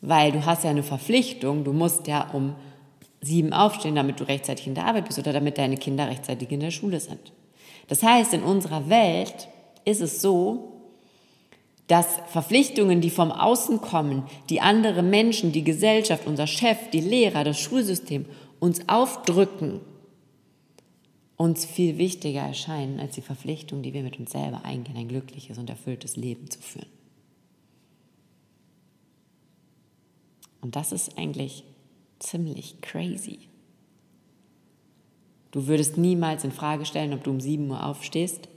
Weil 0.00 0.32
du 0.32 0.46
hast 0.46 0.64
ja 0.64 0.70
eine 0.70 0.82
Verpflichtung, 0.82 1.64
du 1.64 1.72
musst 1.72 2.06
ja 2.06 2.30
um 2.32 2.54
sieben 3.20 3.52
aufstehen, 3.52 3.96
damit 3.96 4.20
du 4.20 4.24
rechtzeitig 4.24 4.66
in 4.66 4.74
der 4.74 4.86
Arbeit 4.86 5.06
bist 5.06 5.18
oder 5.18 5.32
damit 5.32 5.58
deine 5.58 5.76
Kinder 5.76 6.06
rechtzeitig 6.06 6.50
in 6.52 6.60
der 6.60 6.70
Schule 6.70 7.00
sind. 7.00 7.32
Das 7.88 8.02
heißt, 8.02 8.32
in 8.34 8.42
unserer 8.42 8.88
Welt 8.88 9.48
ist 9.84 10.00
es 10.00 10.22
so, 10.22 10.72
dass 11.88 12.06
Verpflichtungen, 12.26 13.00
die 13.00 13.10
vom 13.10 13.32
Außen 13.32 13.80
kommen, 13.80 14.24
die 14.50 14.60
andere 14.60 15.02
Menschen, 15.02 15.52
die 15.52 15.64
Gesellschaft, 15.64 16.26
unser 16.26 16.46
Chef, 16.46 16.90
die 16.92 17.00
Lehrer, 17.00 17.44
das 17.44 17.58
Schulsystem 17.58 18.26
uns 18.60 18.88
aufdrücken, 18.88 19.80
uns 21.38 21.64
viel 21.64 21.98
wichtiger 21.98 22.40
erscheinen 22.40 22.98
als 22.98 23.14
die 23.14 23.22
Verpflichtung, 23.22 23.80
die 23.82 23.94
wir 23.94 24.02
mit 24.02 24.18
uns 24.18 24.32
selber 24.32 24.64
eingehen, 24.64 24.96
ein 24.96 25.08
glückliches 25.08 25.56
und 25.56 25.70
erfülltes 25.70 26.16
Leben 26.16 26.50
zu 26.50 26.60
führen. 26.60 26.88
Und 30.60 30.74
das 30.74 30.90
ist 30.90 31.16
eigentlich 31.16 31.62
ziemlich 32.18 32.80
crazy. 32.80 33.38
Du 35.52 35.68
würdest 35.68 35.96
niemals 35.96 36.42
in 36.42 36.50
Frage 36.50 36.84
stellen, 36.84 37.14
ob 37.14 37.22
du 37.22 37.30
um 37.30 37.40
7 37.40 37.70
Uhr 37.70 37.86
aufstehst, 37.86 38.48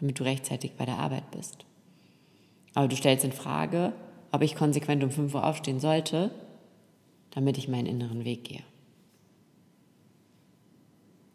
damit 0.00 0.20
du 0.20 0.22
rechtzeitig 0.22 0.74
bei 0.76 0.86
der 0.86 0.98
Arbeit 0.98 1.28
bist. 1.32 1.66
Aber 2.74 2.86
du 2.86 2.94
stellst 2.94 3.24
in 3.24 3.32
Frage, 3.32 3.92
ob 4.30 4.42
ich 4.42 4.54
konsequent 4.54 5.02
um 5.02 5.10
5 5.10 5.34
Uhr 5.34 5.44
aufstehen 5.44 5.80
sollte, 5.80 6.30
damit 7.32 7.58
ich 7.58 7.66
meinen 7.66 7.86
inneren 7.86 8.24
Weg 8.24 8.44
gehe. 8.44 8.62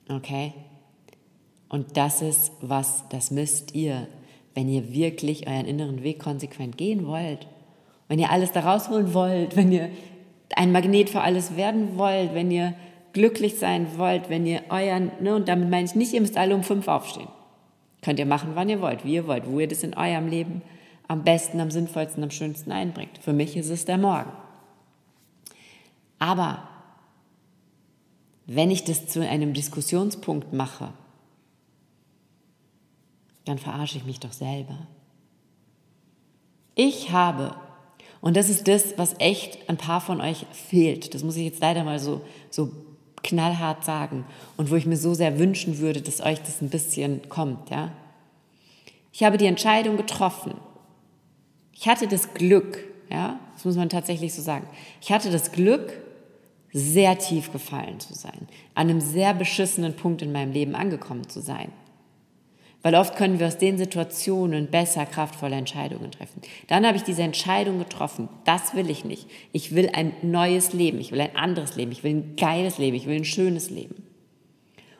Okay? 0.09 0.53
Und 1.69 1.97
das 1.97 2.21
ist 2.21 2.51
was, 2.61 3.03
das 3.09 3.31
müsst 3.31 3.75
ihr, 3.75 4.07
wenn 4.53 4.69
ihr 4.69 4.93
wirklich 4.93 5.47
euren 5.47 5.65
inneren 5.65 6.03
Weg 6.03 6.19
konsequent 6.19 6.77
gehen 6.77 7.05
wollt, 7.07 7.47
wenn 8.07 8.19
ihr 8.19 8.31
alles 8.31 8.51
da 8.51 8.61
rausholen 8.61 9.13
wollt, 9.13 9.55
wenn 9.55 9.71
ihr 9.71 9.89
ein 10.55 10.71
Magnet 10.71 11.09
für 11.09 11.21
alles 11.21 11.57
werden 11.57 11.97
wollt, 11.97 12.33
wenn 12.33 12.51
ihr 12.51 12.73
glücklich 13.13 13.57
sein 13.57 13.87
wollt, 13.97 14.29
wenn 14.29 14.45
ihr 14.45 14.61
euren, 14.69 15.11
ne, 15.21 15.35
und 15.35 15.47
damit 15.47 15.69
meine 15.69 15.85
ich 15.85 15.95
nicht, 15.95 16.13
ihr 16.13 16.21
müsst 16.21 16.37
alle 16.37 16.55
um 16.55 16.63
fünf 16.63 16.87
aufstehen. 16.87 17.27
Könnt 18.01 18.19
ihr 18.19 18.25
machen, 18.25 18.51
wann 18.53 18.69
ihr 18.69 18.79
wollt, 18.81 19.03
wie 19.03 19.15
ihr 19.15 19.27
wollt, 19.27 19.49
wo 19.49 19.59
ihr 19.59 19.67
das 19.67 19.83
in 19.83 19.95
eurem 19.95 20.27
Leben 20.27 20.61
am 21.07 21.23
besten, 21.23 21.59
am 21.59 21.71
sinnvollsten, 21.71 22.23
am 22.23 22.31
schönsten 22.31 22.71
einbringt. 22.71 23.17
Für 23.19 23.33
mich 23.33 23.57
ist 23.57 23.69
es 23.69 23.85
der 23.85 23.97
Morgen. 23.97 24.31
Aber 26.19 26.67
wenn 28.45 28.71
ich 28.71 28.83
das 28.83 29.07
zu 29.07 29.27
einem 29.27 29.53
Diskussionspunkt 29.53 30.53
mache, 30.53 30.93
dann 33.47 33.57
verarsche 33.57 33.97
ich 33.97 34.05
mich 34.05 34.19
doch 34.19 34.31
selber. 34.31 34.77
Ich 36.75 37.11
habe, 37.11 37.55
und 38.21 38.37
das 38.37 38.49
ist 38.49 38.67
das, 38.67 38.97
was 38.97 39.15
echt 39.19 39.69
ein 39.69 39.77
paar 39.77 40.01
von 40.01 40.21
euch 40.21 40.45
fehlt, 40.51 41.13
das 41.13 41.23
muss 41.23 41.35
ich 41.35 41.45
jetzt 41.45 41.61
leider 41.61 41.83
mal 41.83 41.99
so, 41.99 42.21
so 42.49 42.71
knallhart 43.23 43.83
sagen 43.83 44.25
und 44.57 44.69
wo 44.69 44.75
ich 44.75 44.85
mir 44.85 44.97
so 44.97 45.13
sehr 45.13 45.39
wünschen 45.39 45.79
würde, 45.79 46.01
dass 46.01 46.21
euch 46.21 46.39
das 46.41 46.61
ein 46.61 46.69
bisschen 46.69 47.27
kommt, 47.29 47.69
ja. 47.69 47.91
Ich 49.11 49.23
habe 49.23 49.37
die 49.37 49.47
Entscheidung 49.47 49.97
getroffen. 49.97 50.53
Ich 51.73 51.87
hatte 51.87 52.07
das 52.07 52.35
Glück, 52.35 52.83
ja, 53.09 53.39
das 53.55 53.65
muss 53.65 53.75
man 53.75 53.89
tatsächlich 53.89 54.33
so 54.33 54.43
sagen. 54.43 54.67
Ich 55.01 55.11
hatte 55.11 55.31
das 55.31 55.51
Glück, 55.51 55.93
sehr 56.73 57.17
tief 57.17 57.51
gefallen 57.51 57.99
zu 57.99 58.13
sein, 58.13 58.47
an 58.75 58.89
einem 58.89 59.01
sehr 59.01 59.33
beschissenen 59.33 59.95
Punkt 59.95 60.21
in 60.21 60.31
meinem 60.31 60.51
Leben 60.51 60.75
angekommen 60.75 61.27
zu 61.27 61.41
sein. 61.41 61.71
Weil 62.83 62.95
oft 62.95 63.15
können 63.15 63.39
wir 63.39 63.47
aus 63.47 63.57
den 63.57 63.77
Situationen 63.77 64.67
besser 64.67 65.05
kraftvolle 65.05 65.55
Entscheidungen 65.55 66.11
treffen. 66.11 66.41
Dann 66.67 66.85
habe 66.85 66.97
ich 66.97 67.03
diese 67.03 67.23
Entscheidung 67.23 67.79
getroffen. 67.79 68.29
Das 68.45 68.75
will 68.75 68.89
ich 68.89 69.03
nicht. 69.03 69.27
Ich 69.51 69.73
will 69.75 69.89
ein 69.93 70.13
neues 70.21 70.73
Leben. 70.73 70.99
Ich 70.99 71.11
will 71.11 71.21
ein 71.21 71.35
anderes 71.35 71.75
Leben. 71.75 71.91
Ich 71.91 72.03
will 72.03 72.11
ein 72.11 72.35
geiles 72.37 72.77
Leben. 72.77 72.95
Ich 72.95 73.07
will 73.07 73.17
ein 73.17 73.25
schönes 73.25 73.69
Leben. 73.69 73.95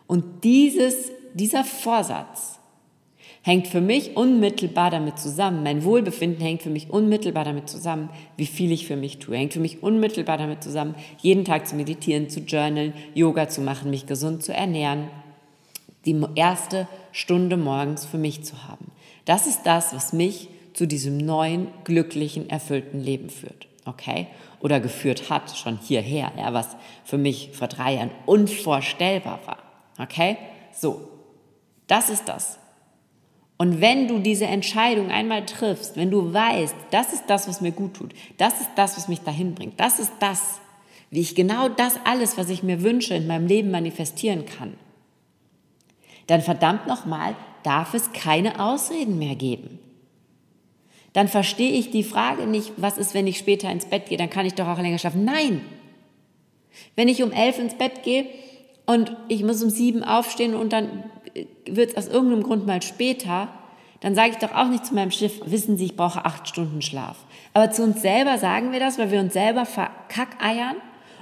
Und 0.08 0.44
dieses, 0.44 1.12
dieser 1.34 1.64
Vorsatz 1.64 2.58
hängt 3.48 3.68
für 3.68 3.80
mich 3.80 4.18
unmittelbar 4.18 4.92
damit 4.92 5.20
zusammen. 5.20 5.64
Mein 5.64 5.86
Wohlbefinden 5.86 6.42
hängt 6.42 6.64
für 6.64 6.70
mich 6.70 6.90
unmittelbar 6.90 7.46
damit 7.46 7.70
zusammen, 7.70 8.10
wie 8.36 8.46
viel 8.46 8.74
ich 8.74 8.88
für 8.88 8.98
mich 8.98 9.20
tue. 9.20 9.38
Hängt 9.38 9.54
für 9.54 9.62
mich 9.62 9.84
unmittelbar 9.84 10.38
damit 10.38 10.64
zusammen, 10.64 10.96
jeden 11.20 11.46
Tag 11.46 11.66
zu 11.66 11.76
meditieren, 11.78 12.30
zu 12.30 12.42
journalen, 12.42 12.94
Yoga 13.14 13.48
zu 13.48 13.62
machen, 13.62 13.90
mich 13.90 14.06
gesund 14.06 14.44
zu 14.44 14.54
ernähren, 14.54 15.08
die 16.06 16.20
erste 16.36 16.88
Stunde 17.18 17.58
morgens 17.58 18.06
für 18.06 18.20
mich 18.20 18.44
zu 18.44 18.68
haben. 18.68 18.92
Das 19.26 19.48
ist 19.48 19.64
das, 19.64 19.92
was 19.96 20.14
mich 20.14 20.50
zu 20.74 20.86
diesem 20.86 21.18
neuen, 21.18 21.68
glücklichen, 21.84 22.48
erfüllten 22.48 23.02
Leben 23.02 23.32
führt. 23.32 23.68
Okay? 23.86 24.28
Oder 24.60 24.80
geführt 24.80 25.32
hat, 25.32 25.58
schon 25.58 25.80
hierher, 25.80 26.32
ja, 26.38 26.54
was 26.54 26.76
für 27.04 27.18
mich 27.18 27.50
vor 27.54 27.70
drei 27.70 27.96
Jahren 27.96 28.12
unvorstellbar 28.28 29.40
war. 29.48 29.58
Okay? 29.98 30.38
So. 30.72 31.10
Das 31.88 32.12
ist 32.12 32.28
das. 32.28 32.60
Und 33.58 33.82
wenn 33.82 34.08
du 34.08 34.20
diese 34.20 34.46
Entscheidung 34.46 35.10
einmal 35.10 35.44
triffst, 35.48 35.96
wenn 35.96 36.12
du 36.12 36.32
weißt, 36.32 36.76
das 36.92 37.14
ist 37.14 37.24
das, 37.28 37.48
was 37.48 37.62
mir 37.62 37.72
gut 37.72 37.96
tut, 37.96 38.14
das 38.38 38.62
ist 38.62 38.70
das, 38.76 38.96
was 38.96 39.08
mich 39.08 39.22
dahin 39.22 39.56
bringt, 39.56 39.80
das 39.80 39.98
ist 39.98 40.12
das, 40.20 40.60
wie 41.10 41.22
ich 41.22 41.34
genau 41.34 41.68
das 41.68 41.96
alles, 42.04 42.38
was 42.38 42.52
ich 42.52 42.62
mir 42.62 42.84
wünsche, 42.84 43.16
in 43.16 43.26
meinem 43.26 43.48
Leben 43.48 43.72
manifestieren 43.72 44.46
kann, 44.46 44.76
dann 46.28 46.42
verdammt 46.42 46.88
nochmal, 46.88 47.36
darf 47.64 47.94
es 47.94 48.12
keine 48.12 48.60
Ausreden 48.60 49.18
mehr 49.18 49.36
geben. 49.36 49.80
Dann 51.14 51.28
verstehe 51.28 51.72
ich 51.72 51.90
die 51.90 52.04
Frage 52.04 52.46
nicht, 52.46 52.74
was 52.78 52.98
ist, 52.98 53.14
wenn 53.14 53.28
ich 53.28 53.38
später 53.38 53.72
ins 53.72 53.86
Bett 53.86 54.08
gehe, 54.08 54.18
dann 54.18 54.30
kann 54.30 54.46
ich 54.46 54.54
doch 54.54 54.68
auch 54.68 54.80
länger 54.80 55.00
schlafen. 55.00 55.26
Nein! 55.26 55.62
Wenn 56.96 57.08
ich 57.08 57.24
um 57.24 57.32
elf 57.32 57.58
ins 57.58 57.76
Bett 57.76 58.04
gehe 58.04 58.28
und 58.86 59.16
ich 59.28 59.44
muss 59.44 59.64
um 59.64 59.70
sieben 59.70 60.04
aufstehen 60.04 60.54
und 60.54 60.74
dann 60.74 61.04
wird 61.66 61.92
es 61.92 61.98
aus 61.98 62.08
irgendeinem 62.08 62.44
Grund 62.44 62.68
mal 62.68 62.82
später, 62.82 63.50
dann 64.02 64.14
sage 64.14 64.32
ich 64.32 64.38
doch 64.38 64.54
auch 64.54 64.68
nicht 64.68 64.86
zu 64.86 64.94
meinem 64.94 65.12
Schiff, 65.12 65.42
wissen 65.46 65.78
Sie, 65.78 65.86
ich 65.86 65.96
brauche 65.96 66.24
acht 66.24 66.48
Stunden 66.48 66.82
Schlaf. 66.82 67.18
Aber 67.54 67.72
zu 67.72 67.84
uns 67.84 68.02
selber 68.02 68.38
sagen 68.38 68.72
wir 68.72 68.80
das, 68.80 69.00
weil 69.00 69.12
wir 69.12 69.20
uns 69.20 69.34
selber 69.34 69.66
verkackeiern 69.66 70.76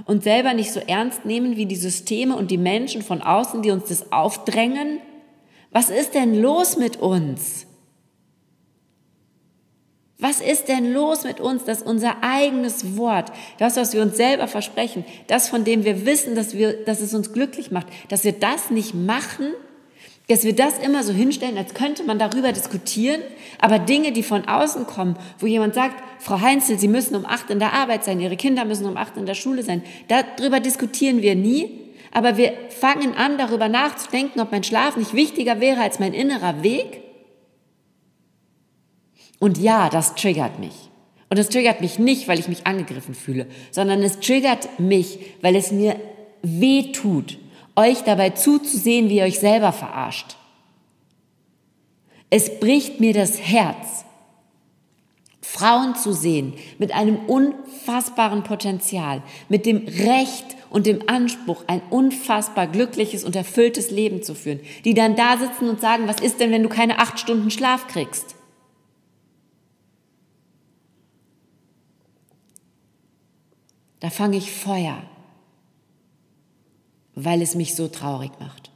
und 0.06 0.24
selber 0.24 0.54
nicht 0.54 0.72
so 0.72 0.80
ernst 0.80 1.25
nehmen 1.25 1.56
wie 1.56 1.66
die 1.66 1.75
Systeme 1.75 2.36
und 2.36 2.52
die 2.52 2.58
Menschen 2.58 3.02
von 3.02 3.22
außen, 3.22 3.62
die 3.62 3.72
uns 3.72 3.90
das 3.90 4.12
aufdrängen? 4.12 5.00
Was 5.72 5.90
ist 5.90 6.14
denn 6.14 6.36
los 6.42 6.78
mit 6.78 6.98
uns? 6.98 7.68
Was 10.18 10.40
ist 10.40 10.70
denn 10.70 10.94
los 10.94 11.24
mit 11.24 11.42
uns, 11.42 11.66
dass 11.66 11.82
unser 11.82 12.24
eigenes 12.24 12.96
Wort, 12.96 13.32
das, 13.58 13.75
was 13.75 13.94
wir 13.94 14.02
uns 14.02 14.16
selber 14.16 14.48
versprechen, 14.48 15.04
das, 15.28 15.50
von 15.50 15.66
dem 15.66 15.84
wir 15.84 16.06
wissen, 16.06 16.36
dass, 16.36 16.56
wir, 16.56 16.86
dass 16.86 17.02
es 17.02 17.14
uns 17.14 17.34
glücklich 17.34 17.70
macht, 17.70 17.88
dass 18.08 18.24
wir 18.24 18.32
das 18.32 18.72
nicht 18.72 18.94
machen 18.94 19.54
dass 20.27 20.44
wir 20.44 20.55
das 20.55 20.79
immer 20.79 21.03
so 21.03 21.13
hinstellen, 21.13 21.58
als 21.58 21.74
könnte 21.74 22.03
man 22.03 22.17
darüber 22.17 22.51
diskutieren, 22.51 23.22
aber 23.60 23.79
Dinge, 23.79 24.12
die 24.12 24.24
von 24.24 24.48
außen 24.48 24.88
kommen, 24.88 25.17
wo 25.39 25.46
jemand 25.46 25.75
sagt, 25.75 26.03
Frau 26.20 26.41
Heinzel, 26.41 26.79
Sie 26.79 26.88
müssen 26.88 27.15
um 27.15 27.25
acht 27.25 27.50
in 27.50 27.60
der 27.60 27.74
Arbeit 27.74 28.03
sein, 28.03 28.20
Ihre 28.20 28.38
Kinder 28.38 28.65
müssen 28.65 28.88
um 28.88 28.98
acht 28.98 29.17
in 29.17 29.25
der 29.25 29.36
Schule 29.36 29.63
sein, 29.63 29.84
darüber 30.08 30.60
diskutieren 30.60 31.22
wir 31.22 31.36
nie, 31.36 31.70
aber 32.12 32.38
wir 32.38 32.53
fangen 32.70 33.13
an, 33.13 33.38
darüber 33.38 33.67
nachzudenken, 33.67 34.39
ob 34.39 34.51
mein 34.51 34.63
Schlaf 34.63 34.98
nicht 34.98 35.13
wichtiger 35.13 35.60
wäre 35.60 35.82
als 35.82 36.00
mein 36.00 36.13
innerer 36.13 36.63
Weg. 36.63 37.01
Und 39.39 39.58
ja, 39.58 39.89
das 39.89 40.15
triggert 40.15 40.60
mich. 40.60 40.74
Und 41.29 41.38
es 41.38 41.50
triggert 41.50 41.82
mich 41.82 42.00
nicht, 42.00 42.27
weil 42.27 42.39
ich 42.39 42.48
mich 42.48 42.65
angegriffen 42.65 43.15
fühle, 43.15 43.48
sondern 43.72 44.01
es 44.01 44.20
triggert 44.20 44.79
mich, 44.79 45.20
weil 45.41 45.55
es 45.55 45.72
mir 45.72 46.00
weh 46.41 46.94
tut, 46.94 47.38
euch 47.75 48.03
dabei 48.03 48.32
zuzusehen, 48.32 49.10
wie 49.10 49.17
ihr 49.17 49.25
euch 49.25 49.39
selber 49.39 49.72
verarscht. 49.72 50.38
Es 52.29 52.60
bricht 52.60 53.00
mir 53.00 53.13
das 53.13 53.39
Herz, 53.39 54.05
Frauen 55.41 55.96
zu 55.96 56.12
sehen 56.12 56.53
mit 56.79 56.91
einem 56.91 57.17
unfassbaren 57.27 58.44
Potenzial, 58.44 59.22
mit 59.48 59.65
dem 59.65 59.88
Recht 59.88 60.46
und 60.70 60.86
dem 60.86 61.08
Anspruch, 61.08 61.63
ein 61.67 61.82
unfassbar 61.89 62.67
glückliches 62.67 63.24
und 63.24 63.36
erfülltes 63.36 63.91
Leben 63.91 64.24
zu 64.24 64.36
führen, 64.36 64.60
die 64.84 64.94
dann 64.94 65.15
da 65.15 65.38
sitzen 65.38 65.70
und 65.70 65.79
sagen, 65.79 66.08
was 66.08 66.20
ist 66.20 66.39
denn, 66.39 66.51
wenn 66.51 66.63
du 66.63 66.70
keine 66.70 67.00
acht 67.00 67.20
Stunden 67.20 67.51
Schlaf 67.51 67.88
kriegst? 67.88 68.36
Da 74.01 74.10
fange 74.10 74.38
ich 74.38 74.51
Feuer 74.51 75.01
weil 77.16 77.42
es 77.42 77.56
mich 77.56 77.76
so 77.76 77.88
traurig 77.88 78.32
macht. 78.40 78.72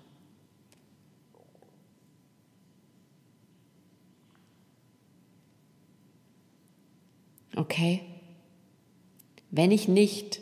Okay? 7.55 8.01
Wenn 9.51 9.71
ich 9.71 9.87
nicht, 9.87 10.41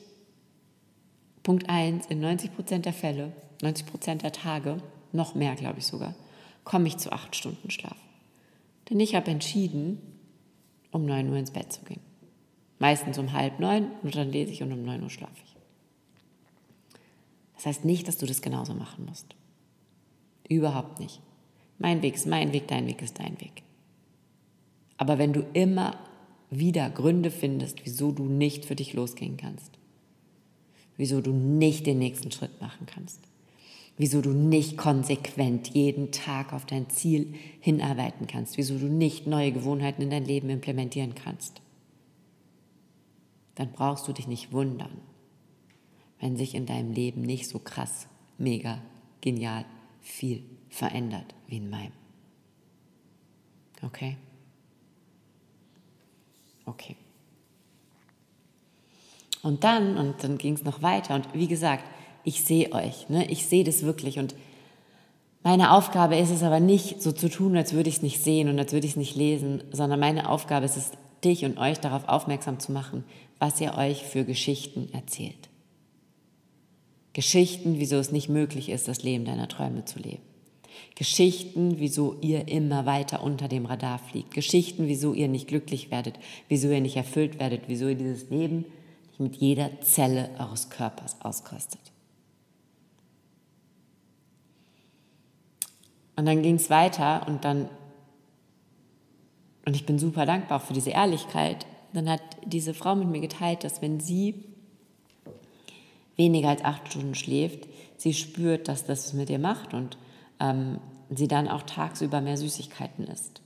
Punkt 1.42 1.70
1, 1.70 2.06
in 2.08 2.20
90 2.20 2.56
Prozent 2.56 2.86
der 2.86 2.94
Fälle, 2.94 3.32
90 3.64 3.88
Prozent 3.88 4.22
der 4.22 4.32
Tage, 4.32 4.78
noch 5.12 5.34
mehr 5.34 5.56
glaube 5.56 5.80
ich 5.80 5.88
sogar, 5.88 6.14
komme 6.64 6.88
ich 6.88 6.98
zu 6.98 7.12
acht 7.12 7.36
Stunden 7.36 7.72
Schlaf. 7.72 7.98
Denn 8.90 9.00
ich 9.00 9.16
habe 9.16 9.32
entschieden, 9.32 10.02
um 10.92 11.06
9 11.06 11.30
Uhr 11.30 11.38
ins 11.38 11.52
Bett 11.52 11.74
zu 11.74 11.82
gehen. 11.84 12.02
Meistens 12.80 13.18
um 13.18 13.34
halb 13.34 13.60
neun 13.60 13.92
und 14.04 14.16
dann 14.16 14.32
lese 14.32 14.52
ich 14.52 14.62
und 14.62 14.72
um 14.72 14.84
9 14.84 15.02
Uhr 15.02 15.10
schlafe 15.10 15.34
ich. 15.44 15.57
Das 17.58 17.66
heißt 17.66 17.86
nicht, 17.86 18.08
dass 18.08 18.18
du 18.18 18.26
das 18.26 18.42
genauso 18.42 18.74
machen 18.74 19.06
musst. 19.06 19.36
Überhaupt 20.48 21.00
nicht. 21.00 21.22
Mein 21.80 22.02
Weg 22.02 22.16
ist 22.16 22.26
mein 22.26 22.54
Weg, 22.54 22.68
dein 22.68 22.88
Weg 22.88 23.02
ist 23.02 23.20
dein 23.20 23.40
Weg. 23.42 23.64
Aber 24.98 25.18
wenn 25.18 25.34
du 25.34 25.46
immer 25.54 25.98
wieder 26.50 26.90
Gründe 26.90 27.30
findest, 27.30 27.86
wieso 27.86 28.12
du 28.12 28.26
nicht 28.26 28.66
für 28.66 28.76
dich 28.76 28.94
losgehen 28.94 29.38
kannst, 29.38 29.72
wieso 30.96 31.22
du 31.22 31.32
nicht 31.32 31.86
den 31.86 32.00
nächsten 32.00 32.32
Schritt 32.32 32.62
machen 32.62 32.86
kannst, 32.88 33.20
wieso 33.98 34.22
du 34.22 34.32
nicht 34.32 34.78
konsequent 34.78 35.70
jeden 35.70 36.12
Tag 36.12 36.54
auf 36.54 36.66
dein 36.66 36.90
Ziel 36.90 37.34
hinarbeiten 37.60 38.28
kannst, 38.28 38.58
wieso 38.58 38.78
du 38.78 38.88
nicht 38.88 39.28
neue 39.28 39.52
Gewohnheiten 39.52 40.02
in 40.02 40.10
dein 40.10 40.26
Leben 40.26 40.50
implementieren 40.50 41.16
kannst, 41.16 41.62
dann 43.56 43.72
brauchst 43.72 44.08
du 44.08 44.14
dich 44.14 44.28
nicht 44.28 44.52
wundern, 44.52 45.02
wenn 46.20 46.38
sich 46.38 46.56
in 46.56 46.66
deinem 46.66 46.92
Leben 46.92 47.22
nicht 47.22 47.48
so 47.48 47.60
krass, 47.60 48.08
mega, 48.38 48.80
genial 49.22 49.66
viel 50.02 50.44
verändert 50.70 51.36
wie 51.48 51.58
in 51.58 51.70
meinem. 51.70 51.92
Okay? 53.84 54.18
Okay. 56.66 56.96
Und 59.44 59.64
dann, 59.64 59.98
und 59.98 60.24
dann 60.24 60.38
ging 60.38 60.54
es 60.54 60.64
noch 60.64 60.82
weiter. 60.82 61.16
Und 61.16 61.34
wie 61.34 61.48
gesagt, 61.48 61.86
ich 62.24 62.44
sehe 62.44 62.72
euch, 62.74 63.08
ne? 63.10 63.30
ich 63.30 63.46
sehe 63.46 63.64
das 63.64 63.84
wirklich. 63.84 64.20
Und 64.20 64.36
meine 65.44 65.72
Aufgabe 65.72 66.18
ist 66.18 66.32
es 66.32 66.44
aber 66.44 66.60
nicht, 66.60 67.02
so 67.02 67.12
zu 67.12 67.30
tun, 67.30 67.56
als 67.56 67.74
würde 67.74 67.88
ich 67.88 67.98
es 67.98 68.02
nicht 68.02 68.22
sehen 68.22 68.50
und 68.50 68.60
als 68.60 68.74
würde 68.74 68.86
ich 68.86 68.94
es 68.94 68.98
nicht 68.98 69.16
lesen, 69.16 69.64
sondern 69.72 70.00
meine 70.00 70.30
Aufgabe 70.30 70.66
ist 70.66 70.76
es, 70.76 70.92
dich 71.24 71.46
und 71.46 71.58
euch 71.58 71.80
darauf 71.80 72.08
aufmerksam 72.08 72.60
zu 72.60 72.72
machen, 72.72 73.04
was 73.40 73.60
ihr 73.60 73.76
euch 73.76 74.04
für 74.04 74.24
Geschichten 74.24 74.90
erzählt. 74.94 75.50
Geschichten, 77.18 77.80
wieso 77.80 77.96
es 77.96 78.12
nicht 78.12 78.30
möglich 78.30 78.70
ist, 78.70 78.88
das 78.88 79.02
Leben 79.02 79.26
deiner 79.26 79.48
Träume 79.48 79.84
zu 79.86 79.98
leben. 79.98 80.22
Geschichten, 80.94 81.80
wieso 81.80 82.16
ihr 82.22 82.48
immer 82.48 82.86
weiter 82.86 83.24
unter 83.24 83.48
dem 83.48 83.66
Radar 83.66 83.98
fliegt. 83.98 84.36
Geschichten, 84.36 84.86
wieso 84.88 85.16
ihr 85.16 85.28
nicht 85.28 85.48
glücklich 85.48 85.90
werdet, 85.90 86.20
wieso 86.48 86.70
ihr 86.70 86.80
nicht 86.80 86.96
erfüllt 86.96 87.40
werdet, 87.40 87.64
wieso 87.66 87.88
ihr 87.88 87.96
dieses 87.96 88.30
Leben 88.30 88.66
nicht 89.08 89.20
mit 89.20 89.36
jeder 89.38 89.82
Zelle 89.82 90.30
eures 90.38 90.70
Körpers 90.70 91.20
auskostet. 91.20 91.82
Und 96.18 96.28
dann 96.28 96.44
ging 96.44 96.58
es 96.58 96.70
weiter 96.70 97.26
und 97.28 97.44
dann, 97.44 97.68
und 99.66 99.76
ich 99.76 99.88
bin 99.88 99.98
super 99.98 100.28
dankbar 100.28 100.60
für 100.60 100.74
diese 100.74 100.92
Ehrlichkeit, 100.92 101.66
dann 101.94 102.12
hat 102.12 102.22
diese 102.46 102.76
Frau 102.76 102.94
mit 102.94 103.08
mir 103.08 103.22
geteilt, 103.22 103.64
dass 103.64 103.82
wenn 103.82 104.00
sie 104.00 104.36
weniger 106.18 106.50
als 106.50 106.64
acht 106.64 106.90
Stunden 106.90 107.16
schläft, 107.16 107.68
sie 107.96 108.14
spürt, 108.14 108.68
dass 108.68 108.86
das 108.86 109.06
was 109.08 109.14
mit 109.14 109.30
ihr 109.30 109.40
macht 109.40 109.74
und 109.74 109.98
ähm, 110.40 110.80
sie 111.10 111.28
dann 111.28 111.48
auch 111.48 111.64
tagsüber 111.64 112.22
mehr 112.22 112.38
Süßigkeiten 112.38 113.06
isst. 113.06 113.42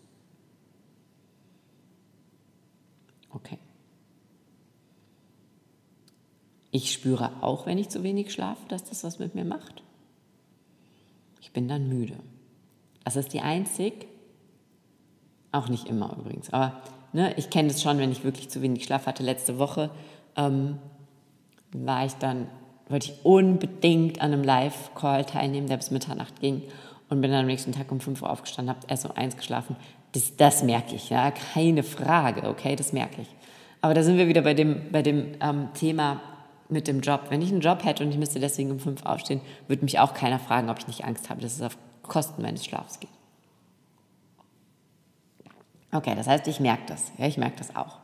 Okay. 3.29 3.59
Ich 6.71 6.93
spüre 6.93 7.43
auch, 7.43 7.65
wenn 7.65 7.77
ich 7.77 7.89
zu 7.89 8.01
wenig 8.03 8.31
schlafe, 8.31 8.65
dass 8.69 8.85
das 8.85 9.03
was 9.03 9.19
mit 9.19 9.35
mir 9.35 9.45
macht. 9.45 9.83
Ich 11.41 11.51
bin 11.51 11.67
dann 11.67 11.89
müde. 11.89 12.17
Das 13.03 13.15
ist 13.15 13.33
die 13.33 13.41
einzig, 13.41 14.07
auch 15.51 15.67
nicht 15.67 15.87
immer 15.87 16.15
übrigens, 16.17 16.53
aber 16.53 16.81
ne, 17.11 17.33
ich 17.37 17.49
kenne 17.49 17.67
das 17.67 17.81
schon, 17.81 17.97
wenn 17.97 18.11
ich 18.11 18.23
wirklich 18.23 18.49
zu 18.49 18.61
wenig 18.61 18.85
Schlaf 18.85 19.05
hatte. 19.05 19.23
Letzte 19.23 19.57
Woche 19.59 19.89
ähm, 20.37 20.77
war 21.73 22.05
ich 22.05 22.13
dann, 22.13 22.47
wollte 22.91 23.12
ich 23.12 23.25
unbedingt 23.25 24.21
an 24.21 24.33
einem 24.33 24.43
Live-Call 24.43 25.25
teilnehmen, 25.25 25.67
der 25.67 25.77
bis 25.77 25.91
Mitternacht 25.91 26.39
ging 26.39 26.63
und 27.10 27.21
bin 27.21 27.31
dann 27.31 27.41
am 27.41 27.45
nächsten 27.48 27.71
Tag 27.71 27.91
um 27.91 28.00
5 28.00 28.21
Uhr 28.21 28.29
aufgestanden, 28.29 28.75
habe 28.75 28.88
erst 28.88 29.05
um 29.05 29.12
1 29.15 29.38
geschlafen. 29.38 29.75
Das, 30.13 30.36
das 30.36 30.63
merke 30.63 30.95
ich, 30.95 31.10
ja, 31.10 31.31
keine 31.31 31.83
Frage, 31.83 32.48
okay, 32.48 32.75
das 32.75 32.93
merke 32.93 33.21
ich. 33.21 33.27
Aber 33.81 33.93
da 33.93 34.03
sind 34.03 34.17
wir 34.17 34.27
wieder 34.27 34.41
bei 34.41 34.53
dem, 34.53 34.91
bei 34.91 35.01
dem 35.01 35.33
ähm, 35.41 35.69
Thema 35.74 36.21
mit 36.69 36.88
dem 36.88 37.01
Job. 37.01 37.25
Wenn 37.29 37.41
ich 37.41 37.51
einen 37.51 37.62
Job 37.62 37.83
hätte 37.83 38.03
und 38.03 38.12
ich 38.12 38.17
müsste 38.17 38.39
deswegen 38.39 38.71
um 38.71 38.79
5 38.79 39.05
aufstehen, 39.05 39.41
würde 39.67 39.83
mich 39.83 40.00
auch 40.00 40.13
keiner 40.13 40.39
fragen, 40.39 40.69
ob 40.69 40.79
ich 40.79 40.88
nicht 40.88 41.03
Angst 41.03 41.29
habe, 41.29 41.41
dass 41.41 41.55
es 41.55 41.62
auf 41.62 41.77
Kosten 42.03 42.41
meines 42.41 42.65
Schlafs 42.65 43.00
geht. 43.00 43.10
Okay, 45.91 46.15
das 46.15 46.27
heißt, 46.27 46.48
ich 46.48 46.60
merke 46.60 46.83
das. 46.88 47.12
Ja, 47.17 47.25
ich 47.25 47.38
merke 47.38 47.57
das 47.57 47.75
auch. 47.75 47.98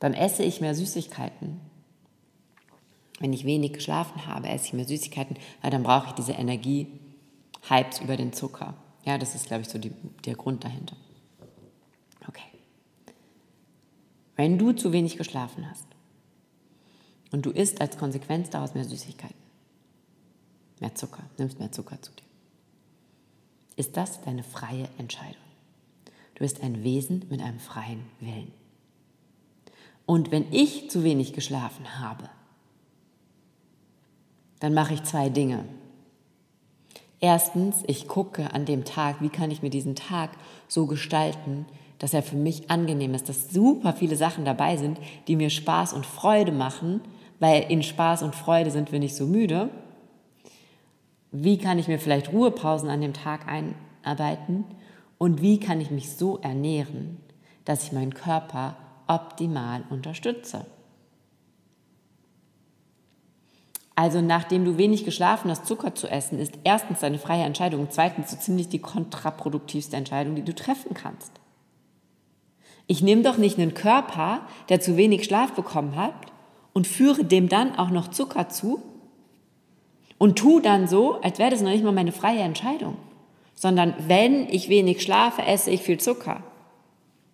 Dann 0.00 0.12
esse 0.12 0.42
ich 0.42 0.60
mehr 0.60 0.74
Süßigkeiten. 0.74 1.60
Wenn 3.18 3.32
ich 3.32 3.44
wenig 3.44 3.72
geschlafen 3.72 4.26
habe, 4.26 4.48
esse 4.48 4.66
ich 4.66 4.72
mehr 4.72 4.86
Süßigkeiten, 4.86 5.36
weil 5.62 5.70
dann 5.70 5.82
brauche 5.82 6.08
ich 6.08 6.12
diese 6.12 6.32
Energie, 6.32 6.86
Hypes 7.68 8.00
über 8.00 8.16
den 8.16 8.32
Zucker. 8.32 8.74
Ja, 9.04 9.18
das 9.18 9.34
ist, 9.34 9.46
glaube 9.46 9.62
ich, 9.62 9.68
so 9.68 9.78
die, 9.78 9.92
der 10.24 10.34
Grund 10.34 10.64
dahinter. 10.64 10.96
Okay. 12.28 12.42
Wenn 14.34 14.58
du 14.58 14.72
zu 14.72 14.92
wenig 14.92 15.16
geschlafen 15.16 15.68
hast 15.68 15.86
und 17.30 17.46
du 17.46 17.50
isst 17.50 17.80
als 17.80 17.96
Konsequenz 17.96 18.50
daraus 18.50 18.74
mehr 18.74 18.84
Süßigkeiten, 18.84 19.36
mehr 20.80 20.94
Zucker, 20.94 21.22
nimmst 21.38 21.58
mehr 21.58 21.72
Zucker 21.72 22.00
zu 22.02 22.12
dir, 22.12 22.24
ist 23.76 23.96
das 23.96 24.20
deine 24.22 24.42
freie 24.42 24.88
Entscheidung. 24.98 25.36
Du 26.34 26.40
bist 26.40 26.62
ein 26.62 26.82
Wesen 26.82 27.24
mit 27.30 27.40
einem 27.40 27.60
freien 27.60 28.04
Willen. 28.20 28.52
Und 30.04 30.30
wenn 30.30 30.52
ich 30.52 30.90
zu 30.90 31.02
wenig 31.02 31.32
geschlafen 31.32 31.98
habe, 31.98 32.28
dann 34.60 34.74
mache 34.74 34.94
ich 34.94 35.02
zwei 35.04 35.28
Dinge. 35.28 35.64
Erstens, 37.20 37.82
ich 37.86 38.08
gucke 38.08 38.52
an 38.52 38.66
dem 38.66 38.84
Tag, 38.84 39.20
wie 39.20 39.28
kann 39.28 39.50
ich 39.50 39.62
mir 39.62 39.70
diesen 39.70 39.94
Tag 39.94 40.30
so 40.68 40.86
gestalten, 40.86 41.66
dass 41.98 42.12
er 42.12 42.22
für 42.22 42.36
mich 42.36 42.70
angenehm 42.70 43.14
ist, 43.14 43.28
dass 43.28 43.50
super 43.50 43.94
viele 43.94 44.16
Sachen 44.16 44.44
dabei 44.44 44.76
sind, 44.76 44.98
die 45.28 45.36
mir 45.36 45.48
Spaß 45.48 45.94
und 45.94 46.04
Freude 46.04 46.52
machen, 46.52 47.00
weil 47.40 47.64
in 47.70 47.82
Spaß 47.82 48.22
und 48.22 48.34
Freude 48.34 48.70
sind 48.70 48.92
wir 48.92 48.98
nicht 48.98 49.16
so 49.16 49.26
müde. 49.26 49.70
Wie 51.32 51.58
kann 51.58 51.78
ich 51.78 51.88
mir 51.88 51.98
vielleicht 51.98 52.32
Ruhepausen 52.32 52.90
an 52.90 53.00
dem 53.00 53.14
Tag 53.14 53.46
einarbeiten 53.48 54.64
und 55.18 55.40
wie 55.40 55.58
kann 55.58 55.80
ich 55.80 55.90
mich 55.90 56.12
so 56.12 56.38
ernähren, 56.38 57.18
dass 57.64 57.84
ich 57.84 57.92
meinen 57.92 58.14
Körper 58.14 58.76
optimal 59.06 59.84
unterstütze. 59.90 60.66
Also 63.96 64.20
nachdem 64.20 64.64
du 64.64 64.78
wenig 64.78 65.04
geschlafen 65.04 65.50
hast, 65.50 65.66
Zucker 65.66 65.94
zu 65.94 66.06
essen, 66.06 66.38
ist 66.38 66.54
erstens 66.62 67.00
deine 67.00 67.18
freie 67.18 67.42
Entscheidung 67.42 67.88
zweitens 67.90 68.30
so 68.30 68.36
ziemlich 68.36 68.68
die 68.68 68.78
kontraproduktivste 68.78 69.96
Entscheidung, 69.96 70.36
die 70.36 70.44
du 70.44 70.54
treffen 70.54 70.94
kannst. 70.94 71.32
Ich 72.86 73.02
nehme 73.02 73.22
doch 73.22 73.38
nicht 73.38 73.58
einen 73.58 73.74
Körper, 73.74 74.42
der 74.68 74.80
zu 74.80 74.96
wenig 74.96 75.24
Schlaf 75.24 75.52
bekommen 75.52 75.96
hat 75.96 76.14
und 76.72 76.86
führe 76.86 77.24
dem 77.24 77.48
dann 77.48 77.76
auch 77.76 77.90
noch 77.90 78.08
Zucker 78.08 78.48
zu 78.48 78.80
und 80.18 80.38
tu 80.38 80.60
dann 80.60 80.86
so, 80.86 81.20
als 81.22 81.38
wäre 81.38 81.50
das 81.50 81.62
noch 81.62 81.70
nicht 81.70 81.82
mal 81.82 81.92
meine 81.92 82.12
freie 82.12 82.40
Entscheidung 82.40 82.96
sondern 83.56 83.94
wenn 84.06 84.48
ich 84.48 84.68
wenig 84.68 85.02
schlafe, 85.02 85.42
esse 85.42 85.70
ich 85.70 85.82
viel 85.82 85.98
Zucker. 85.98 86.42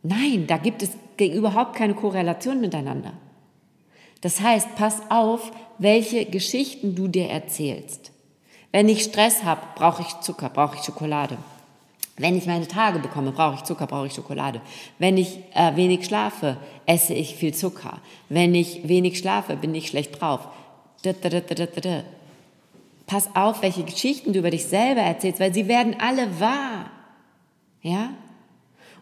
Nein, 0.02 0.46
da 0.46 0.56
gibt 0.56 0.82
es 0.82 0.96
überhaupt 1.18 1.76
keine 1.76 1.94
Korrelation 1.94 2.60
miteinander. 2.60 3.12
Das 4.22 4.40
heißt, 4.40 4.76
pass 4.76 5.02
auf, 5.10 5.52
welche 5.78 6.24
Geschichten 6.24 6.94
du 6.94 7.08
dir 7.08 7.28
erzählst. 7.28 8.12
Wenn 8.70 8.88
ich 8.88 9.02
Stress 9.02 9.44
habe, 9.44 9.60
brauche 9.74 10.02
ich 10.02 10.20
Zucker, 10.20 10.48
brauche 10.48 10.76
ich 10.76 10.82
Schokolade. 10.82 11.36
Wenn 12.16 12.36
ich 12.36 12.46
meine 12.46 12.68
Tage 12.68 12.98
bekomme, 12.98 13.32
brauche 13.32 13.56
ich 13.56 13.64
Zucker, 13.64 13.86
brauche 13.86 14.06
ich 14.06 14.14
Schokolade. 14.14 14.60
Wenn 14.98 15.16
ich 15.16 15.38
äh, 15.54 15.74
wenig 15.76 16.04
schlafe, 16.04 16.56
esse 16.86 17.14
ich 17.14 17.34
viel 17.34 17.54
Zucker. 17.54 18.00
Wenn 18.28 18.54
ich 18.54 18.86
wenig 18.86 19.18
schlafe, 19.18 19.56
bin 19.56 19.74
ich 19.74 19.88
schlecht 19.88 20.20
drauf. 20.20 20.40
Pass 23.06 23.28
auf, 23.34 23.62
welche 23.62 23.82
Geschichten 23.82 24.32
du 24.32 24.38
über 24.38 24.50
dich 24.50 24.66
selber 24.66 25.00
erzählst, 25.00 25.40
weil 25.40 25.52
sie 25.52 25.68
werden 25.68 25.96
alle 25.98 26.38
wahr. 26.38 26.90
Ja? 27.82 28.10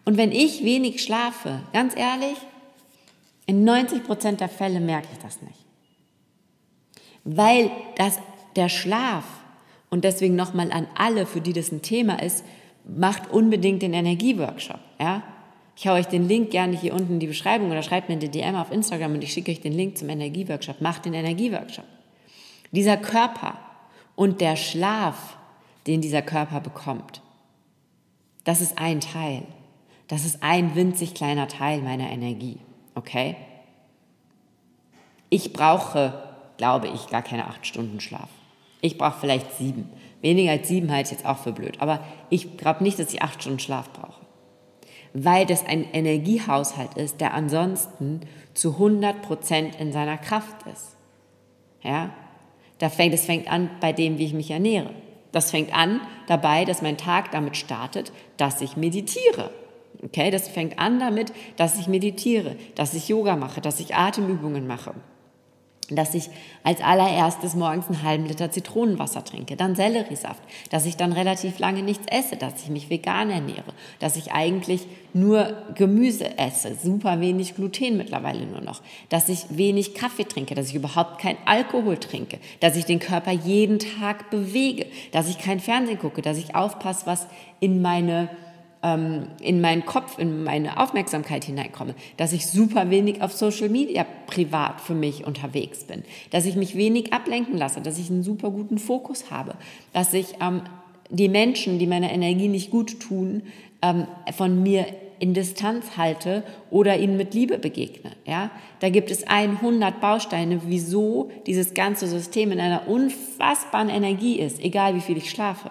Und 0.05 0.17
wenn 0.17 0.31
ich 0.31 0.63
wenig 0.63 1.03
schlafe, 1.03 1.61
ganz 1.73 1.95
ehrlich, 1.95 2.37
in 3.45 3.63
90 3.63 4.03
Prozent 4.03 4.41
der 4.41 4.49
Fälle 4.49 4.79
merke 4.79 5.07
ich 5.13 5.19
das 5.19 5.41
nicht. 5.41 5.60
Weil 7.23 7.71
das, 7.95 8.19
der 8.55 8.69
Schlaf, 8.69 9.25
und 9.89 10.05
deswegen 10.05 10.35
nochmal 10.35 10.71
an 10.71 10.87
alle, 10.95 11.25
für 11.25 11.41
die 11.41 11.53
das 11.53 11.71
ein 11.71 11.81
Thema 11.81 12.21
ist, 12.21 12.45
macht 12.85 13.29
unbedingt 13.29 13.81
den 13.81 13.93
Energieworkshop. 13.93 14.79
Ja? 14.99 15.21
Ich 15.75 15.87
haue 15.87 15.95
euch 15.95 16.07
den 16.07 16.27
Link 16.27 16.51
gerne 16.51 16.77
hier 16.77 16.93
unten 16.93 17.13
in 17.13 17.19
die 17.19 17.27
Beschreibung 17.27 17.71
oder 17.71 17.83
schreibt 17.83 18.07
mir 18.07 18.15
eine 18.15 18.29
DM 18.29 18.55
auf 18.55 18.71
Instagram 18.71 19.13
und 19.13 19.23
ich 19.23 19.33
schicke 19.33 19.51
euch 19.51 19.59
den 19.59 19.73
Link 19.73 19.97
zum 19.97 20.09
Energieworkshop. 20.09 20.79
Macht 20.79 21.05
den 21.05 21.13
Energieworkshop. 21.13 21.85
Dieser 22.71 22.95
Körper, 22.95 23.57
und 24.15 24.39
der 24.39 24.55
Schlaf, 24.55 25.37
den 25.87 25.99
dieser 25.99 26.21
Körper 26.21 26.59
bekommt. 26.59 27.21
Das 28.43 28.61
ist 28.61 28.77
ein 28.77 28.99
Teil. 28.99 29.43
Das 30.07 30.25
ist 30.25 30.43
ein 30.43 30.75
winzig 30.75 31.15
kleiner 31.15 31.47
Teil 31.47 31.81
meiner 31.81 32.09
Energie. 32.11 32.59
Okay? 32.95 33.35
Ich 35.29 35.53
brauche, 35.53 36.30
glaube 36.61 36.89
ich, 36.89 37.07
gar 37.07 37.23
keine 37.23 37.47
acht 37.47 37.65
Stunden 37.65 37.99
Schlaf. 37.99 38.29
Ich 38.81 38.99
brauche 38.99 39.19
vielleicht 39.19 39.51
sieben. 39.57 39.89
Weniger 40.21 40.51
als 40.51 40.67
sieben 40.67 40.91
halte 40.91 41.07
ich 41.07 41.17
jetzt 41.17 41.25
auch 41.25 41.39
für 41.39 41.53
blöd. 41.53 41.81
Aber 41.81 42.01
ich 42.29 42.55
glaube 42.55 42.83
nicht, 42.83 42.99
dass 42.99 43.11
ich 43.11 43.23
acht 43.23 43.41
Stunden 43.41 43.57
Schlaf 43.57 43.89
brauche. 43.93 44.21
Weil 45.15 45.47
das 45.47 45.65
ein 45.65 45.91
Energiehaushalt 45.91 46.93
ist, 46.93 47.19
der 47.19 47.33
ansonsten 47.33 48.19
zu 48.53 48.73
100 48.73 49.23
Prozent 49.23 49.75
in 49.79 49.91
seiner 49.91 50.19
Kraft 50.19 50.67
ist. 50.71 50.95
Ja? 51.81 52.11
Da 52.77 52.89
fängt, 52.89 53.15
es 53.15 53.25
fängt 53.25 53.51
an 53.51 53.71
bei 53.79 53.91
dem, 53.91 54.19
wie 54.19 54.25
ich 54.25 54.33
mich 54.33 54.51
ernähre. 54.51 54.91
Das 55.31 55.49
fängt 55.49 55.75
an 55.75 55.99
dabei, 56.27 56.63
dass 56.63 56.83
mein 56.83 56.97
Tag 56.97 57.31
damit 57.31 57.57
startet, 57.57 58.11
dass 58.37 58.61
ich 58.61 58.77
meditiere. 58.77 59.49
Okay, 60.03 60.29
das 60.29 60.47
fängt 60.47 60.77
an 60.77 60.99
damit, 60.99 61.33
dass 61.57 61.79
ich 61.79 61.87
meditiere, 61.87 62.55
dass 62.75 62.93
ich 62.93 63.07
Yoga 63.07 63.35
mache, 63.35 63.61
dass 63.61 63.79
ich 63.79 63.95
Atemübungen 63.95 64.67
mache, 64.67 64.93
dass 65.95 66.13
ich 66.13 66.29
als 66.63 66.81
allererstes 66.81 67.55
morgens 67.55 67.87
einen 67.87 68.03
halben 68.03 68.25
Liter 68.25 68.51
Zitronenwasser 68.51 69.23
trinke, 69.23 69.55
dann 69.55 69.75
Selleriesaft, 69.75 70.41
dass 70.69 70.85
ich 70.85 70.97
dann 70.97 71.11
relativ 71.11 71.59
lange 71.59 71.83
nichts 71.83 72.05
esse, 72.07 72.37
dass 72.37 72.61
ich 72.63 72.69
mich 72.69 72.89
vegan 72.89 73.29
ernähre, 73.29 73.73
dass 73.99 74.15
ich 74.15 74.31
eigentlich 74.31 74.87
nur 75.13 75.53
Gemüse 75.75 76.37
esse, 76.37 76.75
super 76.75 77.19
wenig 77.19 77.55
Gluten 77.55 77.97
mittlerweile 77.97 78.45
nur 78.45 78.61
noch, 78.61 78.81
dass 79.09 79.29
ich 79.29 79.45
wenig 79.49 79.93
Kaffee 79.93 80.25
trinke, 80.25 80.55
dass 80.55 80.69
ich 80.69 80.75
überhaupt 80.75 81.19
kein 81.19 81.37
Alkohol 81.45 81.97
trinke, 81.97 82.39
dass 82.59 82.75
ich 82.75 82.85
den 82.85 82.99
Körper 82.99 83.31
jeden 83.31 83.79
Tag 83.79 84.29
bewege, 84.29 84.85
dass 85.11 85.29
ich 85.29 85.37
kein 85.37 85.59
Fernsehen 85.59 85.99
gucke, 85.99 86.21
dass 86.21 86.37
ich 86.37 86.55
aufpasse, 86.55 87.05
was 87.05 87.27
in 87.59 87.81
meine 87.81 88.29
ähm, 88.83 89.27
in 89.39 89.61
meinen 89.61 89.85
Kopf, 89.85 90.17
in 90.17 90.43
meine 90.43 90.79
Aufmerksamkeit 90.79 91.43
hineinkomme, 91.43 91.95
dass 92.17 92.33
ich 92.33 92.47
super 92.47 92.89
wenig 92.89 93.21
auf 93.21 93.33
Social 93.33 93.69
Media 93.69 94.05
privat 94.27 94.81
für 94.81 94.95
mich 94.95 95.25
unterwegs 95.25 95.83
bin, 95.83 96.03
dass 96.31 96.45
ich 96.45 96.55
mich 96.55 96.75
wenig 96.75 97.13
ablenken 97.13 97.57
lasse, 97.57 97.81
dass 97.81 97.99
ich 97.99 98.09
einen 98.09 98.23
super 98.23 98.51
guten 98.51 98.77
Fokus 98.77 99.29
habe, 99.31 99.55
dass 99.93 100.13
ich 100.13 100.35
ähm, 100.41 100.61
die 101.09 101.29
Menschen, 101.29 101.77
die 101.77 101.87
meiner 101.87 102.11
Energie 102.11 102.47
nicht 102.47 102.71
gut 102.71 102.99
tun, 102.99 103.43
ähm, 103.81 104.07
von 104.35 104.63
mir 104.63 104.85
in 105.19 105.35
Distanz 105.35 105.97
halte 105.97 106.43
oder 106.71 106.97
ihnen 106.97 107.15
mit 107.15 107.35
Liebe 107.35 107.59
begegne. 107.59 108.11
Ja? 108.25 108.49
Da 108.79 108.89
gibt 108.89 109.11
es 109.11 109.27
100 109.27 110.01
Bausteine, 110.01 110.61
wieso 110.65 111.29
dieses 111.45 111.75
ganze 111.75 112.07
System 112.07 112.51
in 112.51 112.59
einer 112.59 112.87
unfassbaren 112.87 113.89
Energie 113.89 114.39
ist, 114.39 114.59
egal 114.59 114.95
wie 114.95 115.01
viel 115.01 115.17
ich 115.17 115.29
schlafe. 115.29 115.69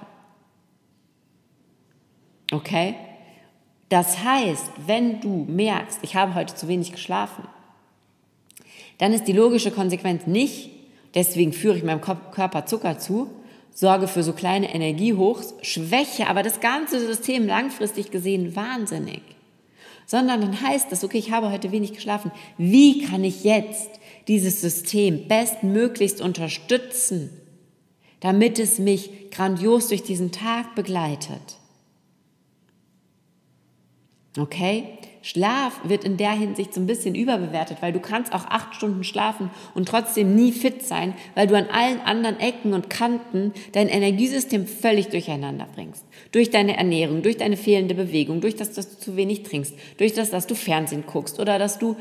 Okay? 2.53 2.95
Das 3.89 4.23
heißt, 4.23 4.71
wenn 4.87 5.21
du 5.21 5.47
merkst, 5.49 5.99
ich 6.03 6.15
habe 6.15 6.35
heute 6.35 6.55
zu 6.55 6.69
wenig 6.69 6.93
geschlafen, 6.93 7.45
dann 8.99 9.13
ist 9.13 9.25
die 9.25 9.33
logische 9.33 9.71
Konsequenz 9.71 10.27
nicht, 10.27 10.71
deswegen 11.15 11.53
führe 11.53 11.77
ich 11.77 11.83
meinem 11.83 12.01
Körper 12.01 12.67
Zucker 12.67 12.99
zu, 12.99 13.31
sorge 13.73 14.09
für 14.09 14.23
so 14.23 14.33
kleine 14.33 14.73
Energiehochs, 14.73 15.55
schwäche 15.63 16.29
aber 16.29 16.43
das 16.43 16.61
ganze 16.61 17.05
System 17.05 17.47
langfristig 17.47 18.11
gesehen 18.11 18.55
wahnsinnig. 18.55 19.23
Sondern 20.07 20.41
dann 20.41 20.61
heißt 20.61 20.91
das, 20.91 21.05
okay, 21.05 21.19
ich 21.19 21.33
habe 21.33 21.51
heute 21.51 21.73
wenig 21.73 21.93
geschlafen. 21.93 22.33
Wie 22.59 23.03
kann 23.03 23.25
ich 23.25 23.45
jetzt 23.45 23.91
dieses 24.29 24.61
System 24.61 25.29
bestmöglichst 25.29 26.21
unterstützen, 26.21 27.31
damit 28.19 28.59
es 28.59 28.79
mich 28.79 29.31
grandios 29.31 29.89
durch 29.89 30.03
diesen 30.03 30.31
Tag 30.31 30.75
begleitet? 30.75 31.60
Okay? 34.39 34.85
Schlaf 35.23 35.81
wird 35.85 36.05
in 36.05 36.17
der 36.17 36.33
Hinsicht 36.33 36.73
so 36.73 36.81
ein 36.81 36.87
bisschen 36.87 37.15
überbewertet, 37.15 37.79
weil 37.81 37.93
du 37.93 38.01
kannst 38.01 38.33
auch 38.33 38.47
acht 38.47 38.75
Stunden 38.75 39.05
schlafen 39.05 39.51
und 39.75 39.87
trotzdem 39.87 40.35
nie 40.35 40.53
fit 40.53 40.87
sein, 40.87 41.15
weil 41.35 41.47
du 41.47 41.57
an 41.57 41.67
allen 41.71 42.01
anderen 42.01 42.41
Ecken 42.41 42.73
und 42.73 42.89
Kanten 42.89 43.53
dein 43.73 43.89
Energiesystem 43.89 44.67
völlig 44.67 45.09
durcheinander 45.09 45.67
bringst. 45.75 46.05
Durch 46.33 46.51
deine 46.51 46.77
Ernährung, 46.77 47.23
durch 47.23 47.37
deine 47.37 47.59
fehlende 47.59 47.95
Bewegung, 47.95 48.41
durch 48.41 48.57
das, 48.57 48.73
dass 48.73 48.89
du 48.89 48.99
zu 48.99 49.17
wenig 49.17 49.43
trinkst, 49.43 49.75
durch 49.99 50.15
das, 50.15 50.31
dass 50.31 50.47
du 50.47 50.55
Fernsehen 50.55 51.05
guckst 51.07 51.39
oder 51.39 51.59
dass 51.59 51.79
du 51.79 51.97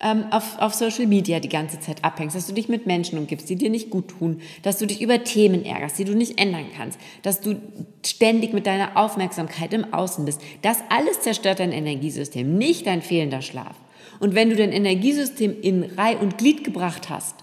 ähm, 0.00 0.26
auf, 0.30 0.58
auf 0.58 0.74
Social 0.74 1.06
Media 1.06 1.40
die 1.40 1.48
ganze 1.48 1.80
Zeit 1.80 2.04
abhängst, 2.04 2.36
dass 2.36 2.46
du 2.46 2.52
dich 2.52 2.68
mit 2.68 2.86
Menschen 2.86 3.18
umgibst, 3.18 3.48
die 3.48 3.56
dir 3.56 3.70
nicht 3.70 3.90
gut 3.90 4.08
tun, 4.08 4.40
dass 4.62 4.78
du 4.78 4.86
dich 4.86 5.00
über 5.00 5.24
Themen 5.24 5.64
ärgerst, 5.64 5.98
die 5.98 6.04
du 6.04 6.14
nicht 6.14 6.40
ändern 6.40 6.66
kannst, 6.76 6.98
dass 7.22 7.40
du 7.40 7.56
ständig 8.04 8.52
mit 8.52 8.66
deiner 8.66 8.96
Aufmerksamkeit 8.96 9.72
im 9.72 9.92
Außen 9.92 10.24
bist. 10.24 10.40
Das 10.62 10.78
alles 10.88 11.20
zerstört 11.20 11.60
dein 11.60 11.72
Energiesystem, 11.72 12.56
nicht 12.56 12.86
dein 12.86 13.02
fehlender 13.02 13.42
Schlaf. 13.42 13.74
Und 14.20 14.34
wenn 14.34 14.50
du 14.50 14.56
dein 14.56 14.72
Energiesystem 14.72 15.60
in 15.60 15.84
Reih 15.96 16.16
und 16.16 16.38
Glied 16.38 16.64
gebracht 16.64 17.08
hast 17.08 17.36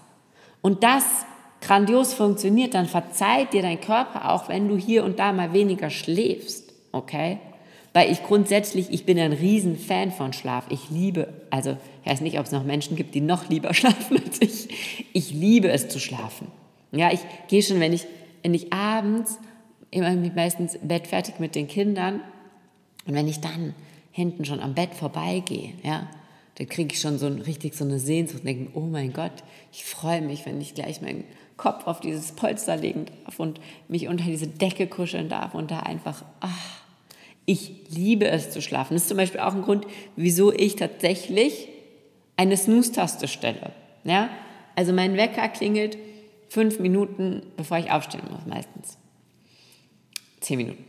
und 0.62 0.82
das 0.82 1.04
grandios 1.60 2.14
funktioniert, 2.14 2.74
dann 2.74 2.86
verzeiht 2.86 3.52
dir 3.52 3.62
dein 3.62 3.80
Körper 3.80 4.30
auch, 4.30 4.48
wenn 4.48 4.68
du 4.68 4.76
hier 4.76 5.04
und 5.04 5.18
da 5.18 5.32
mal 5.32 5.52
weniger 5.52 5.90
schläfst. 5.90 6.72
Okay? 6.92 7.38
Weil 7.96 8.12
ich 8.12 8.22
grundsätzlich, 8.22 8.90
ich 8.90 9.06
bin 9.06 9.18
ein 9.18 9.32
Riesenfan 9.32 10.12
von 10.12 10.34
Schlaf. 10.34 10.66
Ich 10.68 10.90
liebe, 10.90 11.32
also 11.48 11.78
ich 12.04 12.10
weiß 12.10 12.20
nicht, 12.20 12.38
ob 12.38 12.44
es 12.44 12.52
noch 12.52 12.62
Menschen 12.62 12.94
gibt, 12.94 13.14
die 13.14 13.22
noch 13.22 13.48
lieber 13.48 13.72
schlafen 13.74 14.18
als 14.22 14.38
ich. 14.42 15.08
Ich 15.14 15.30
liebe 15.30 15.70
es 15.70 15.88
zu 15.88 15.98
schlafen. 15.98 16.48
Ja, 16.92 17.10
ich 17.10 17.20
gehe 17.48 17.62
schon, 17.62 17.80
wenn 17.80 17.94
ich, 17.94 18.04
wenn 18.42 18.52
ich 18.52 18.70
abends, 18.70 19.38
immer 19.90 20.14
meistens 20.14 20.78
Bett 20.82 21.06
fertig 21.06 21.40
mit 21.40 21.54
den 21.54 21.68
Kindern 21.68 22.20
und 23.06 23.14
wenn 23.14 23.28
ich 23.28 23.40
dann 23.40 23.74
hinten 24.12 24.44
schon 24.44 24.60
am 24.60 24.74
Bett 24.74 24.92
vorbeigehe, 24.92 25.72
ja, 25.82 26.06
dann 26.56 26.68
kriege 26.68 26.92
ich 26.92 27.00
schon 27.00 27.16
so 27.18 27.24
ein, 27.24 27.40
richtig 27.40 27.74
so 27.74 27.84
eine 27.84 27.98
Sehnsucht 27.98 28.40
und 28.40 28.46
denke, 28.46 28.78
oh 28.78 28.84
mein 28.84 29.14
Gott, 29.14 29.42
ich 29.72 29.86
freue 29.86 30.20
mich, 30.20 30.44
wenn 30.44 30.60
ich 30.60 30.74
gleich 30.74 31.00
meinen 31.00 31.24
Kopf 31.56 31.86
auf 31.86 32.00
dieses 32.00 32.32
Polster 32.32 32.76
legen 32.76 33.06
darf 33.24 33.40
und 33.40 33.58
mich 33.88 34.06
unter 34.06 34.24
diese 34.24 34.48
Decke 34.48 34.86
kuscheln 34.86 35.30
darf 35.30 35.54
und 35.54 35.70
da 35.70 35.80
einfach, 35.80 36.22
ach, 36.40 36.85
ich 37.46 37.72
liebe 37.88 38.26
es 38.26 38.50
zu 38.50 38.60
schlafen. 38.60 38.94
Das 38.94 39.02
ist 39.02 39.08
zum 39.08 39.16
Beispiel 39.16 39.40
auch 39.40 39.54
ein 39.54 39.62
Grund, 39.62 39.86
wieso 40.16 40.52
ich 40.52 40.76
tatsächlich 40.76 41.68
eine 42.36 42.56
Snooze-Taste 42.56 43.28
stelle. 43.28 43.72
Ja? 44.04 44.28
Also 44.74 44.92
mein 44.92 45.16
Wecker 45.16 45.48
klingelt 45.48 45.96
fünf 46.48 46.78
Minuten, 46.80 47.42
bevor 47.56 47.78
ich 47.78 47.90
aufstehen 47.90 48.22
muss, 48.30 48.46
meistens. 48.46 48.98
Zehn 50.40 50.58
Minuten. 50.58 50.84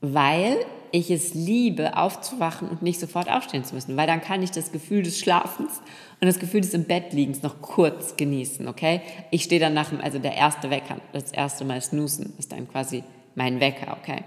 Weil 0.00 0.56
ich 0.90 1.10
es 1.10 1.34
liebe, 1.34 1.96
aufzuwachen 1.96 2.68
und 2.68 2.82
nicht 2.82 2.98
sofort 2.98 3.30
aufstehen 3.30 3.64
zu 3.64 3.74
müssen, 3.74 3.96
weil 3.96 4.06
dann 4.06 4.22
kann 4.22 4.42
ich 4.42 4.50
das 4.50 4.72
Gefühl 4.72 5.02
des 5.02 5.18
Schlafens 5.18 5.82
und 6.20 6.26
das 6.26 6.38
Gefühl 6.38 6.62
des 6.62 6.72
im 6.72 6.84
Bett 6.84 7.12
liegens 7.12 7.42
noch 7.42 7.60
kurz 7.60 8.16
genießen, 8.16 8.66
okay? 8.68 9.02
Ich 9.30 9.44
stehe 9.44 9.60
dann 9.60 9.74
nach 9.74 9.90
dem, 9.90 10.00
also 10.00 10.18
der 10.18 10.34
erste 10.34 10.70
Wecker, 10.70 10.96
das 11.12 11.32
erste 11.32 11.64
Mal 11.64 11.82
snoosen 11.82 12.32
ist 12.38 12.52
dann 12.52 12.68
quasi 12.68 13.04
mein 13.34 13.60
Wecker, 13.60 13.98
okay? 14.00 14.24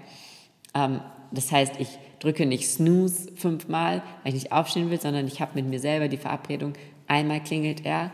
Ähm, 0.74 1.00
das 1.32 1.50
heißt, 1.50 1.74
ich 1.78 1.98
drücke 2.20 2.46
nicht 2.46 2.68
Snooze 2.68 3.32
fünfmal, 3.34 4.02
weil 4.22 4.34
ich 4.34 4.42
nicht 4.42 4.52
aufstehen 4.52 4.90
will, 4.90 5.00
sondern 5.00 5.26
ich 5.26 5.40
habe 5.40 5.52
mit 5.54 5.66
mir 5.66 5.80
selber 5.80 6.08
die 6.08 6.16
Verabredung, 6.16 6.74
einmal 7.06 7.42
klingelt 7.42 7.84
er, 7.84 8.12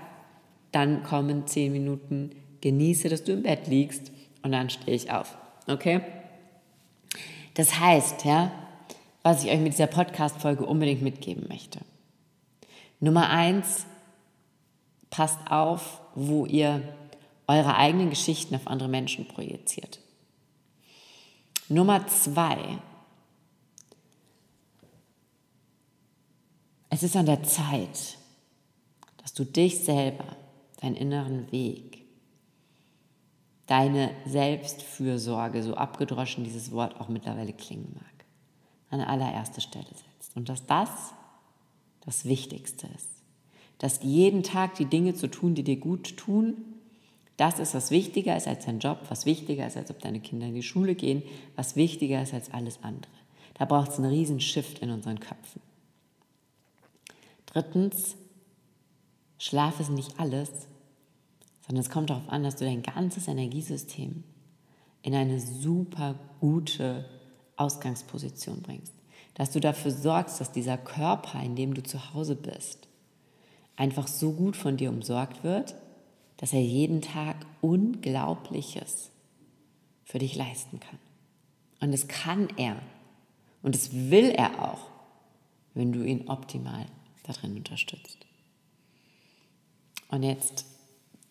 dann 0.73 1.03
kommen 1.03 1.47
zehn 1.47 1.73
Minuten, 1.73 2.31
genieße, 2.61 3.09
dass 3.09 3.25
du 3.25 3.33
im 3.33 3.43
Bett 3.43 3.67
liegst 3.67 4.13
und 4.43 4.53
dann 4.53 4.71
stehe 4.71 4.97
ich 4.97 5.11
auf. 5.11 5.37
Okay? 5.67 6.01
Das 7.55 7.79
heißt, 7.79 8.25
ja, 8.25 8.53
was 9.23 9.45
ich 9.45 9.51
euch 9.51 9.61
mit 9.61 9.73
dieser 9.73 9.87
Podcast-Folge 9.87 10.65
unbedingt 10.65 11.03
mitgeben 11.03 11.47
möchte. 11.49 11.81
Nummer 13.01 13.31
eins, 13.31 13.87
passt 15.11 15.39
auf, 15.51 16.01
wo 16.15 16.47
ihr 16.47 16.83
eure 17.47 17.77
eigenen 17.77 18.11
Geschichten 18.11 18.55
auf 18.55 18.67
andere 18.67 18.89
Menschen 18.89 19.27
projiziert. 19.27 20.01
Nummer 21.69 22.07
zwei, 22.07 22.79
Es 26.99 27.05
ist 27.05 27.15
an 27.15 27.27
der 27.27 27.45
Zeit, 27.45 28.19
dass 29.19 29.33
du 29.33 29.45
dich 29.45 29.85
selber, 29.85 30.25
deinen 30.81 30.97
inneren 30.97 31.53
Weg, 31.53 32.03
deine 33.67 34.11
Selbstfürsorge, 34.27 35.63
so 35.63 35.75
abgedroschen 35.75 36.43
dieses 36.43 36.73
Wort 36.73 37.01
auch 37.01 37.09
mittlerweile 37.09 37.53
klingen 37.53 37.95
mag, 37.95 38.25
an 38.91 39.01
allererste 39.01 39.61
Stelle 39.61 39.87
setzt. 39.87 40.37
Und 40.37 40.49
dass 40.49 40.67
das 40.67 40.91
das 42.05 42.25
Wichtigste 42.25 42.89
ist. 42.97 43.23
Dass 43.79 44.03
jeden 44.03 44.43
Tag 44.43 44.75
die 44.75 44.87
Dinge 44.87 45.15
zu 45.15 45.29
tun, 45.29 45.55
die 45.55 45.63
dir 45.63 45.77
gut 45.77 46.17
tun, 46.17 46.57
das 47.37 47.61
ist, 47.61 47.75
was 47.75 47.93
wichtiger 47.93 48.37
ist 48.37 48.49
als 48.49 48.67
dein 48.67 48.81
Job, 48.81 49.03
was 49.09 49.25
wichtiger 49.25 49.69
ist, 49.69 49.77
als 49.77 49.93
ob 49.93 50.01
deine 50.01 50.19
Kinder 50.19 50.49
in 50.49 50.55
die 50.57 50.65
Schule 50.65 50.97
gehen, 50.97 51.23
was 51.55 51.77
wichtiger 51.77 52.21
ist 52.21 52.35
als 52.35 52.53
alles 52.53 52.81
andere. 52.83 53.13
Da 53.55 53.67
braucht 53.67 53.93
es 53.93 53.99
einen 53.99 54.11
riesen 54.11 54.41
Shift 54.41 54.81
in 54.81 54.91
unseren 54.91 55.21
Köpfen. 55.21 55.63
Drittens, 57.53 58.17
Schlaf 59.39 59.81
ist 59.81 59.91
nicht 59.91 60.19
alles, 60.19 60.51
sondern 61.67 61.83
es 61.83 61.91
kommt 61.91 62.11
darauf 62.11 62.29
an, 62.29 62.43
dass 62.43 62.57
du 62.57 62.65
dein 62.65 62.83
ganzes 62.83 63.29
Energiesystem 63.29 64.25
in 65.03 65.15
eine 65.15 65.41
super 65.41 66.15
gute 66.41 67.05
Ausgangsposition 67.57 68.63
bringst. 68.63 68.93
Dass 69.35 69.53
du 69.53 69.61
dafür 69.61 69.93
sorgst, 69.93 70.41
dass 70.41 70.53
dieser 70.53 70.77
Körper, 70.77 71.41
in 71.43 71.57
dem 71.57 71.75
du 71.75 71.83
zu 71.83 72.13
Hause 72.13 72.35
bist, 72.35 72.89
einfach 73.77 74.09
so 74.09 74.33
gut 74.33 74.57
von 74.57 74.77
dir 74.77 74.91
umsorgt 74.91 75.45
wird, 75.45 75.77
dass 76.37 76.53
er 76.53 76.63
jeden 76.63 77.01
Tag 77.01 77.37
Unglaubliches 77.61 79.11
für 80.05 80.19
dich 80.19 80.35
leisten 80.37 80.81
kann. 80.81 80.99
Und 81.81 81.93
das 81.93 82.09
kann 82.09 82.49
er. 82.57 82.77
Und 83.63 83.75
das 83.75 83.93
will 83.93 84.31
er 84.31 84.71
auch, 84.71 84.91
wenn 85.75 85.93
du 85.93 86.03
ihn 86.03 86.29
optimal 86.29 86.87
darin 87.29 87.57
unterstützt. 87.57 88.19
Und 90.09 90.23
jetzt 90.23 90.65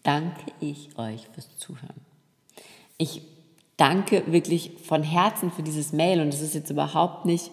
danke 0.04 0.52
ich 0.60 0.98
euch 0.98 1.28
fürs 1.34 1.58
Zuhören. 1.58 2.02
Ich 2.98 3.22
danke 3.76 4.24
wirklich 4.32 4.72
von 4.84 5.04
Herzen 5.04 5.52
für 5.52 5.64
dieses 5.64 5.94
Mail 5.94 6.22
und 6.22 6.30
es 6.30 6.42
ist 6.42 6.56
jetzt 6.56 6.70
überhaupt 6.70 7.26
nicht, 7.26 7.52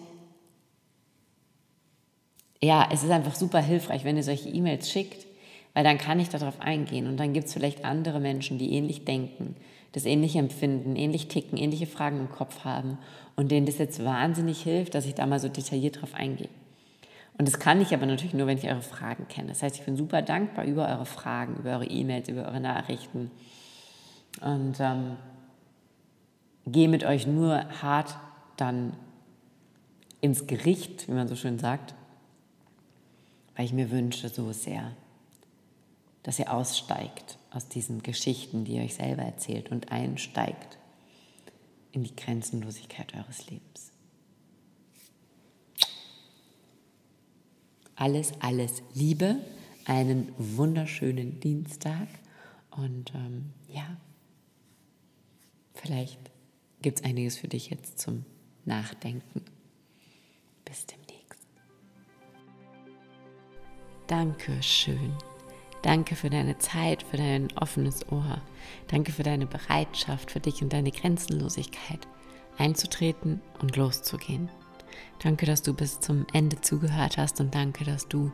ja, 2.61 2.87
es 2.91 3.03
ist 3.03 3.11
einfach 3.11 3.35
super 3.35 3.61
hilfreich, 3.61 4.03
wenn 4.03 4.17
ihr 4.17 4.23
solche 4.23 4.49
E-Mails 4.49 4.89
schickt, 4.89 5.27
weil 5.73 5.83
dann 5.83 5.97
kann 5.97 6.19
ich 6.19 6.29
darauf 6.29 6.59
eingehen 6.61 7.07
und 7.07 7.17
dann 7.17 7.33
gibt 7.33 7.47
es 7.47 7.53
vielleicht 7.53 7.85
andere 7.85 8.19
Menschen, 8.19 8.57
die 8.57 8.73
ähnlich 8.73 9.05
denken, 9.05 9.55
das 9.91 10.05
ähnlich 10.05 10.35
empfinden, 10.35 10.95
ähnlich 10.95 11.27
ticken, 11.27 11.57
ähnliche 11.57 11.87
Fragen 11.87 12.19
im 12.19 12.31
Kopf 12.31 12.63
haben 12.63 12.97
und 13.35 13.51
denen 13.51 13.65
das 13.65 13.77
jetzt 13.77 14.03
wahnsinnig 14.03 14.63
hilft, 14.63 14.95
dass 14.95 15.05
ich 15.05 15.13
da 15.13 15.25
mal 15.25 15.39
so 15.39 15.49
detailliert 15.49 16.01
drauf 16.01 16.13
eingehe. 16.13 16.49
Und 17.37 17.47
das 17.47 17.59
kann 17.59 17.81
ich 17.81 17.93
aber 17.93 18.05
natürlich 18.05 18.33
nur, 18.33 18.47
wenn 18.47 18.57
ich 18.57 18.67
eure 18.67 18.81
Fragen 18.81 19.27
kenne. 19.27 19.49
Das 19.49 19.61
heißt, 19.61 19.75
ich 19.75 19.85
bin 19.85 19.97
super 19.97 20.21
dankbar 20.21 20.65
über 20.65 20.87
eure 20.87 21.05
Fragen, 21.05 21.57
über 21.57 21.71
eure 21.71 21.85
E-Mails, 21.85 22.29
über 22.29 22.45
eure 22.45 22.61
Nachrichten. 22.61 23.29
Und 24.41 24.79
ähm, 24.79 25.17
gehe 26.65 26.87
mit 26.87 27.03
euch 27.03 27.27
nur 27.27 27.65
hart 27.81 28.15
dann 28.57 28.93
ins 30.21 30.47
Gericht, 30.47 31.07
wie 31.07 31.13
man 31.13 31.27
so 31.27 31.35
schön 31.35 31.59
sagt, 31.59 31.93
weil 33.55 33.65
ich 33.65 33.73
mir 33.73 33.91
wünsche 33.91 34.29
so 34.29 34.51
sehr, 34.53 34.91
dass 36.23 36.39
ihr 36.39 36.51
aussteigt 36.51 37.37
aus 37.51 37.67
diesen 37.67 38.01
Geschichten, 38.01 38.65
die 38.65 38.77
ihr 38.77 38.83
euch 38.83 38.95
selber 38.95 39.23
erzählt 39.23 39.71
und 39.71 39.91
einsteigt 39.91 40.77
in 41.91 42.03
die 42.03 42.15
Grenzenlosigkeit 42.15 43.13
eures 43.13 43.49
Lebens. 43.49 43.94
Alles, 47.95 48.33
alles 48.39 48.83
Liebe, 48.93 49.37
einen 49.85 50.33
wunderschönen 50.37 51.39
Dienstag 51.39 52.07
und 52.71 53.13
ähm, 53.15 53.53
ja, 53.69 53.97
vielleicht 55.73 56.19
gibt 56.81 56.99
es 56.99 57.05
einiges 57.05 57.37
für 57.37 57.47
dich 57.47 57.69
jetzt 57.69 57.99
zum 57.99 58.25
Nachdenken. 58.65 59.41
Bis 60.65 60.85
demnächst. 60.85 61.47
Danke 64.07 64.61
schön. 64.61 65.13
Danke 65.83 66.15
für 66.15 66.29
deine 66.29 66.57
Zeit, 66.57 67.03
für 67.03 67.17
dein 67.17 67.55
offenes 67.57 68.11
Ohr. 68.11 68.41
Danke 68.87 69.11
für 69.11 69.23
deine 69.23 69.45
Bereitschaft, 69.45 70.31
für 70.31 70.39
dich 70.39 70.61
und 70.63 70.73
deine 70.73 70.91
Grenzenlosigkeit 70.91 72.07
einzutreten 72.57 73.41
und 73.61 73.75
loszugehen. 73.75 74.49
Danke, 75.19 75.45
dass 75.45 75.61
du 75.61 75.73
bis 75.73 75.99
zum 75.99 76.25
Ende 76.33 76.61
zugehört 76.61 77.17
hast 77.17 77.39
und 77.39 77.55
danke, 77.55 77.83
dass 77.83 78.07
du 78.07 78.31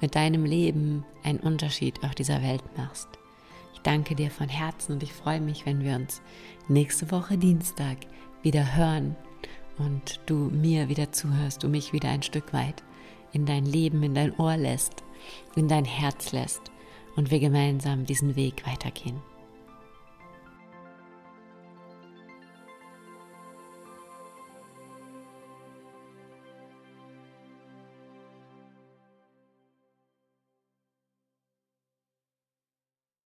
mit 0.00 0.14
deinem 0.14 0.44
Leben 0.44 1.04
einen 1.22 1.38
Unterschied 1.38 2.02
auf 2.02 2.14
dieser 2.14 2.42
Welt 2.42 2.62
machst. 2.76 3.08
Ich 3.74 3.80
danke 3.80 4.14
dir 4.14 4.30
von 4.30 4.48
Herzen 4.48 4.92
und 4.92 5.02
ich 5.02 5.12
freue 5.12 5.40
mich, 5.40 5.66
wenn 5.66 5.82
wir 5.82 5.94
uns 5.94 6.22
nächste 6.68 7.10
Woche 7.10 7.38
Dienstag 7.38 7.98
wieder 8.42 8.76
hören 8.76 9.16
und 9.78 10.20
du 10.26 10.34
mir 10.34 10.88
wieder 10.88 11.12
zuhörst, 11.12 11.62
du 11.62 11.68
mich 11.68 11.92
wieder 11.92 12.08
ein 12.08 12.22
Stück 12.22 12.52
weit 12.52 12.82
in 13.32 13.46
dein 13.46 13.64
Leben, 13.64 14.02
in 14.02 14.14
dein 14.14 14.34
Ohr 14.38 14.56
lässt, 14.56 15.02
in 15.56 15.68
dein 15.68 15.84
Herz 15.84 16.32
lässt 16.32 16.62
und 17.16 17.30
wir 17.30 17.40
gemeinsam 17.40 18.04
diesen 18.04 18.36
Weg 18.36 18.66
weitergehen. 18.66 19.31